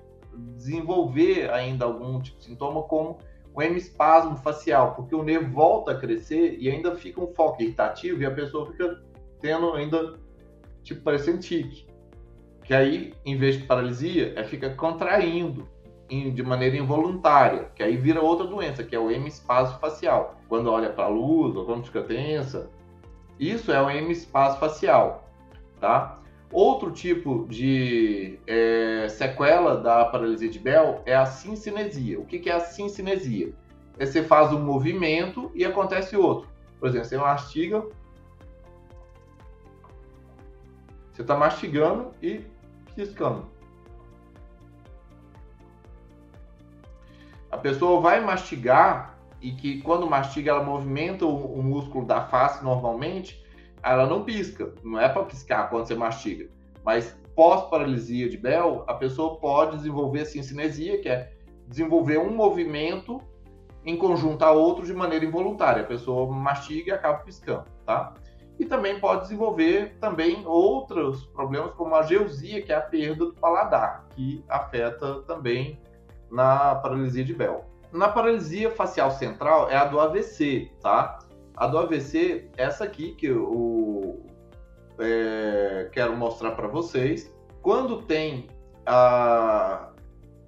desenvolver 0.55 1.49
ainda 1.51 1.85
algum 1.85 2.19
tipo 2.19 2.37
de 2.37 2.45
sintoma, 2.45 2.83
como 2.83 3.17
o 3.53 3.61
hemispasmo 3.61 4.35
facial, 4.37 4.95
porque 4.95 5.15
o 5.15 5.23
nervo 5.23 5.51
volta 5.51 5.91
a 5.91 5.97
crescer 5.97 6.57
e 6.59 6.69
ainda 6.69 6.95
fica 6.95 7.21
um 7.21 7.33
foco 7.33 7.61
irritativo 7.61 8.21
e 8.21 8.25
a 8.25 8.31
pessoa 8.31 8.69
fica 8.71 9.01
tendo 9.45 9.73
ainda, 9.73 10.15
tipo, 10.81 11.01
parecendo 11.01 11.37
tique. 11.37 11.85
Que 12.63 12.73
aí, 12.73 13.13
em 13.23 13.37
vez 13.37 13.57
de 13.57 13.63
paralisia, 13.65 14.33
é 14.35 14.43
fica 14.43 14.71
contraindo 14.71 15.67
de 16.09 16.43
maneira 16.43 16.75
involuntária, 16.75 17.69
que 17.75 17.83
aí 17.83 17.95
vira 17.95 18.21
outra 18.21 18.45
doença, 18.45 18.83
que 18.83 18.95
é 18.95 18.99
o 18.99 19.11
hemispasmo 19.11 19.79
facial. 19.79 20.35
Quando 20.49 20.71
olha 20.71 20.89
para 20.89 21.05
a 21.05 21.09
luz 21.09 21.55
ou 21.55 21.65
quando 21.65 21.85
fica 21.85 22.01
tensa, 22.01 22.69
isso 23.39 23.71
é 23.71 23.81
o 23.81 23.89
hemispasmo 23.89 24.59
facial, 24.59 25.29
tá? 25.79 26.19
Outro 26.51 26.91
tipo 26.91 27.45
de 27.47 28.39
é, 28.47 29.07
sequela 29.09 29.77
da 29.77 30.05
paralisia 30.05 30.49
de 30.49 30.59
Bell 30.59 31.01
é 31.05 31.15
a 31.15 31.25
sincinesia. 31.25 32.19
O 32.19 32.25
que, 32.25 32.39
que 32.39 32.49
é 32.49 32.53
a 32.53 32.59
sincinesia? 32.59 33.53
É 33.99 34.05
você 34.05 34.23
faz 34.23 34.51
um 34.51 34.61
movimento 34.61 35.51
e 35.53 35.65
acontece 35.65 36.15
outro. 36.15 36.47
Por 36.79 36.89
exemplo, 36.89 37.07
você 37.07 37.17
mastiga, 37.17 37.83
você 41.15 41.21
está 41.21 41.37
mastigando 41.37 42.11
e 42.21 42.45
piscando. 42.93 43.45
A 47.49 47.57
pessoa 47.57 48.01
vai 48.01 48.19
mastigar 48.19 49.17
e 49.41 49.53
que 49.53 49.81
quando 49.81 50.09
mastiga 50.09 50.51
ela 50.51 50.63
movimenta 50.63 51.25
o, 51.25 51.57
o 51.57 51.63
músculo 51.63 52.05
da 52.05 52.25
face 52.25 52.61
normalmente 52.61 53.41
ela 53.81 54.05
não 54.05 54.25
pisca. 54.25 54.73
Não 54.83 54.99
é 54.99 55.07
para 55.07 55.23
piscar 55.23 55.69
quando 55.69 55.87
você 55.87 55.95
mastiga. 55.95 56.49
Mas 56.83 57.17
pós-paralisia 57.33 58.27
de 58.27 58.37
Bell, 58.37 58.83
a 58.85 58.93
pessoa 58.95 59.37
pode 59.37 59.77
desenvolver 59.77 60.21
a 60.21 60.25
cinesia, 60.25 61.01
que 61.01 61.07
é 61.07 61.31
desenvolver 61.65 62.17
um 62.17 62.35
movimento 62.35 63.21
em 63.85 63.95
conjunto 63.95 64.43
a 64.43 64.51
outro 64.51 64.85
de 64.85 64.93
maneira 64.93 65.23
involuntária. 65.23 65.83
A 65.83 65.85
pessoa 65.85 66.29
mastiga 66.29 66.91
e 66.91 66.93
acaba 66.93 67.19
piscando, 67.19 67.65
tá? 67.85 68.15
E 68.57 68.65
também 68.65 68.99
pode 68.99 69.23
desenvolver 69.23 69.97
também 69.99 70.45
outros 70.45 71.25
problemas, 71.27 71.73
como 71.73 71.93
a 71.95 72.03
geusia, 72.03 72.61
que 72.61 72.71
é 72.71 72.75
a 72.75 72.81
perda 72.81 73.25
do 73.25 73.33
paladar, 73.33 74.05
que 74.15 74.43
afeta 74.47 75.21
também 75.23 75.79
na 76.31 76.75
paralisia 76.75 77.23
de 77.23 77.33
Bell. 77.33 77.65
Na 77.91 78.09
paralisia 78.09 78.71
facial 78.71 79.11
central 79.11 79.69
é 79.69 79.75
a 79.75 79.85
do 79.85 79.99
AVC, 79.99 80.71
tá? 80.81 81.19
A 81.55 81.67
do 81.67 81.77
AVC, 81.77 82.49
essa 82.57 82.83
aqui 82.83 83.13
que 83.15 83.27
eu 83.27 84.25
é, 84.99 85.89
quero 85.91 86.15
mostrar 86.15 86.51
para 86.51 86.67
vocês. 86.67 87.33
Quando 87.61 88.01
tem 88.03 88.47
a, 88.85 89.89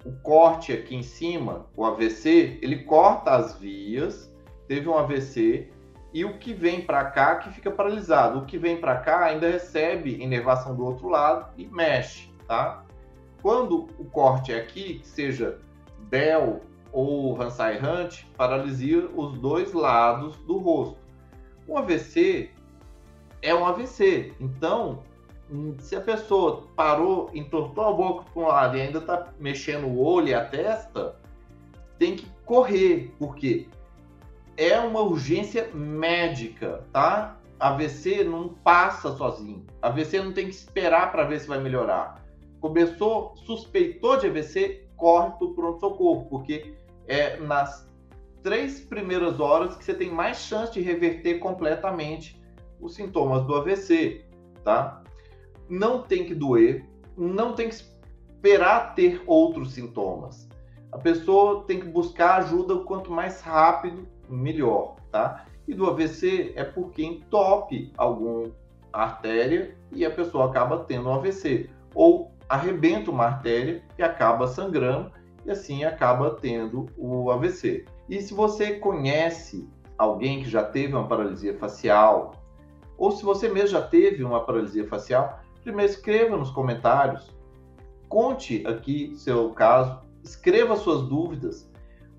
o 0.04 0.12
corte 0.22 0.72
aqui 0.72 0.94
em 0.94 1.02
cima, 1.02 1.66
o 1.76 1.84
AVC, 1.84 2.58
ele 2.62 2.84
corta 2.84 3.32
as 3.32 3.58
vias, 3.58 4.32
teve 4.66 4.88
um 4.88 4.96
AVC, 4.96 5.70
e 6.12 6.24
o 6.24 6.38
que 6.38 6.54
vem 6.54 6.80
para 6.80 7.04
cá 7.04 7.36
que 7.36 7.50
fica 7.50 7.70
paralisado. 7.70 8.38
O 8.38 8.46
que 8.46 8.58
vem 8.58 8.80
para 8.80 8.96
cá 8.96 9.26
ainda 9.26 9.50
recebe 9.50 10.22
inervação 10.22 10.74
do 10.74 10.84
outro 10.84 11.08
lado 11.08 11.50
e 11.56 11.66
mexe, 11.66 12.32
tá? 12.46 12.84
Quando 13.42 13.88
o 13.98 14.04
corte 14.06 14.52
é 14.52 14.58
aqui, 14.58 15.00
seja 15.04 15.58
Bell 16.08 16.60
ou 16.92 17.40
Hansai 17.40 17.78
Hunt 17.78 18.24
paralisia 18.36 19.08
os 19.14 19.38
dois 19.38 19.72
lados 19.72 20.36
do 20.38 20.58
rosto. 20.58 20.98
Um 21.68 21.76
AVC 21.76 22.50
é 23.42 23.54
um 23.54 23.64
AVC. 23.64 24.32
Então, 24.40 25.02
se 25.78 25.94
a 25.94 26.00
pessoa 26.00 26.64
parou, 26.74 27.30
entortou 27.34 27.84
a 27.84 27.92
boca 27.92 28.24
para 28.32 28.42
um 28.42 28.46
lado 28.46 28.76
e 28.76 28.80
ainda 28.80 28.98
está 28.98 29.32
mexendo 29.38 29.86
o 29.86 30.02
olho 30.02 30.28
e 30.28 30.34
a 30.34 30.44
testa, 30.44 31.16
tem 31.98 32.16
que 32.16 32.26
correr, 32.44 33.14
porque 33.18 33.66
é 34.58 34.76
uma 34.80 35.00
urgência 35.00 35.70
médica, 35.72 36.84
tá? 36.92 37.38
AVC 37.60 38.24
não 38.24 38.48
passa 38.48 39.16
sozinho. 39.16 39.64
AVC 39.80 40.20
não 40.20 40.32
tem 40.32 40.46
que 40.46 40.54
esperar 40.54 41.12
para 41.12 41.22
ver 41.24 41.38
se 41.38 41.46
vai 41.46 41.60
melhorar. 41.60 42.24
Começou, 42.60 43.36
suspeitou 43.36 44.16
de 44.16 44.26
AVC, 44.26 44.84
corre 44.96 45.30
para 45.30 45.46
o 45.46 45.54
pronto-socorro, 45.54 46.26
porque 46.28 46.74
é 47.06 47.36
nas 47.36 47.88
três 48.42 48.80
primeiras 48.80 49.38
horas 49.38 49.76
que 49.76 49.84
você 49.84 49.94
tem 49.94 50.10
mais 50.10 50.38
chance 50.38 50.72
de 50.72 50.80
reverter 50.80 51.38
completamente 51.38 52.42
os 52.80 52.96
sintomas 52.96 53.44
do 53.46 53.54
AVC, 53.54 54.24
tá? 54.64 55.04
Não 55.68 56.02
tem 56.02 56.24
que 56.24 56.34
doer, 56.34 56.84
não 57.16 57.52
tem 57.52 57.68
que 57.68 57.76
esperar 57.76 58.96
ter 58.96 59.22
outros 59.24 59.72
sintomas. 59.72 60.48
A 60.90 60.98
pessoa 60.98 61.62
tem 61.64 61.78
que 61.78 61.86
buscar 61.86 62.38
ajuda 62.38 62.74
o 62.74 62.84
quanto 62.84 63.12
mais 63.12 63.40
rápido, 63.40 64.08
melhor, 64.28 64.96
tá? 65.10 65.46
E 65.66 65.74
do 65.74 65.86
AVC 65.86 66.52
é 66.56 66.64
porque 66.64 67.04
entope 67.04 67.92
alguma 67.96 68.50
artéria 68.92 69.76
e 69.92 70.04
a 70.04 70.10
pessoa 70.10 70.46
acaba 70.46 70.84
tendo 70.84 71.08
um 71.08 71.14
AVC. 71.14 71.68
Ou 71.94 72.32
arrebenta 72.48 73.10
uma 73.10 73.26
artéria 73.26 73.82
e 73.98 74.02
acaba 74.02 74.46
sangrando 74.46 75.12
e 75.44 75.50
assim 75.50 75.84
acaba 75.84 76.30
tendo 76.30 76.86
o 76.96 77.30
AVC. 77.30 77.84
E 78.08 78.20
se 78.20 78.32
você 78.32 78.74
conhece 78.74 79.68
alguém 79.98 80.42
que 80.42 80.48
já 80.48 80.62
teve 80.62 80.94
uma 80.94 81.06
paralisia 81.06 81.58
facial, 81.58 82.32
ou 82.96 83.10
se 83.12 83.24
você 83.24 83.48
mesmo 83.48 83.68
já 83.68 83.82
teve 83.82 84.24
uma 84.24 84.44
paralisia 84.44 84.86
facial, 84.86 85.40
primeiro 85.62 85.92
escreva 85.92 86.36
nos 86.36 86.50
comentários, 86.50 87.30
conte 88.08 88.66
aqui 88.66 89.14
seu 89.16 89.50
caso, 89.50 90.00
escreva 90.22 90.76
suas 90.76 91.02
dúvidas. 91.02 91.67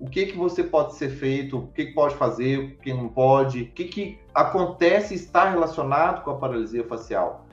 O 0.00 0.08
que, 0.08 0.26
que 0.26 0.36
você 0.36 0.64
pode 0.64 0.94
ser 0.94 1.10
feito, 1.10 1.58
o 1.58 1.66
que, 1.68 1.86
que 1.86 1.92
pode 1.92 2.14
fazer, 2.14 2.58
o 2.58 2.76
que 2.78 2.92
não 2.92 3.08
pode, 3.08 3.62
o 3.62 3.72
que, 3.72 3.84
que 3.84 4.18
acontece 4.34 5.14
está 5.14 5.50
relacionado 5.50 6.24
com 6.24 6.30
a 6.30 6.36
paralisia 6.36 6.82
facial. 6.84 7.46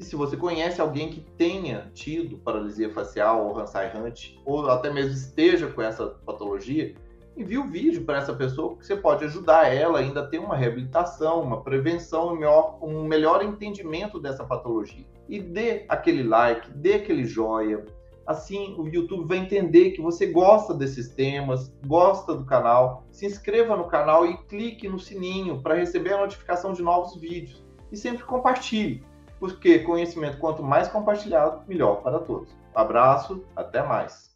E 0.00 0.04
se 0.04 0.16
você 0.16 0.36
conhece 0.36 0.80
alguém 0.80 1.10
que 1.10 1.20
tenha 1.20 1.88
tido 1.94 2.38
paralisia 2.38 2.90
facial 2.90 3.46
ou 3.46 3.56
Hansen 3.56 3.90
Hunt, 3.94 4.34
ou 4.44 4.68
até 4.68 4.92
mesmo 4.92 5.12
esteja 5.12 5.68
com 5.68 5.80
essa 5.80 6.06
patologia, 6.26 6.92
envie 7.36 7.58
o 7.58 7.70
vídeo 7.70 8.04
para 8.04 8.18
essa 8.18 8.34
pessoa, 8.34 8.76
que 8.76 8.84
você 8.84 8.96
pode 8.96 9.24
ajudar 9.24 9.72
ela 9.72 10.00
ainda 10.00 10.22
a 10.22 10.26
ter 10.26 10.38
uma 10.38 10.56
reabilitação, 10.56 11.40
uma 11.40 11.62
prevenção, 11.62 12.32
um 12.32 12.34
melhor, 12.34 12.78
um 12.82 13.04
melhor 13.04 13.44
entendimento 13.44 14.18
dessa 14.18 14.44
patologia. 14.44 15.06
E 15.28 15.40
dê 15.40 15.84
aquele 15.88 16.24
like, 16.24 16.68
dê 16.72 16.94
aquele 16.94 17.24
joia. 17.24 17.84
Assim, 18.26 18.74
o 18.78 18.86
YouTube 18.86 19.26
vai 19.26 19.38
entender 19.38 19.90
que 19.90 20.00
você 20.00 20.26
gosta 20.26 20.72
desses 20.72 21.08
temas, 21.08 21.72
gosta 21.86 22.34
do 22.34 22.44
canal. 22.44 23.04
Se 23.10 23.26
inscreva 23.26 23.76
no 23.76 23.88
canal 23.88 24.26
e 24.26 24.36
clique 24.44 24.88
no 24.88 24.98
sininho 24.98 25.60
para 25.60 25.74
receber 25.74 26.14
a 26.14 26.20
notificação 26.20 26.72
de 26.72 26.82
novos 26.82 27.16
vídeos. 27.20 27.64
E 27.90 27.96
sempre 27.96 28.24
compartilhe, 28.24 29.04
porque 29.38 29.80
conhecimento, 29.80 30.38
quanto 30.38 30.62
mais 30.62 30.88
compartilhado, 30.88 31.62
melhor 31.66 32.02
para 32.02 32.20
todos. 32.20 32.48
abraço, 32.74 33.44
até 33.54 33.82
mais. 33.82 34.31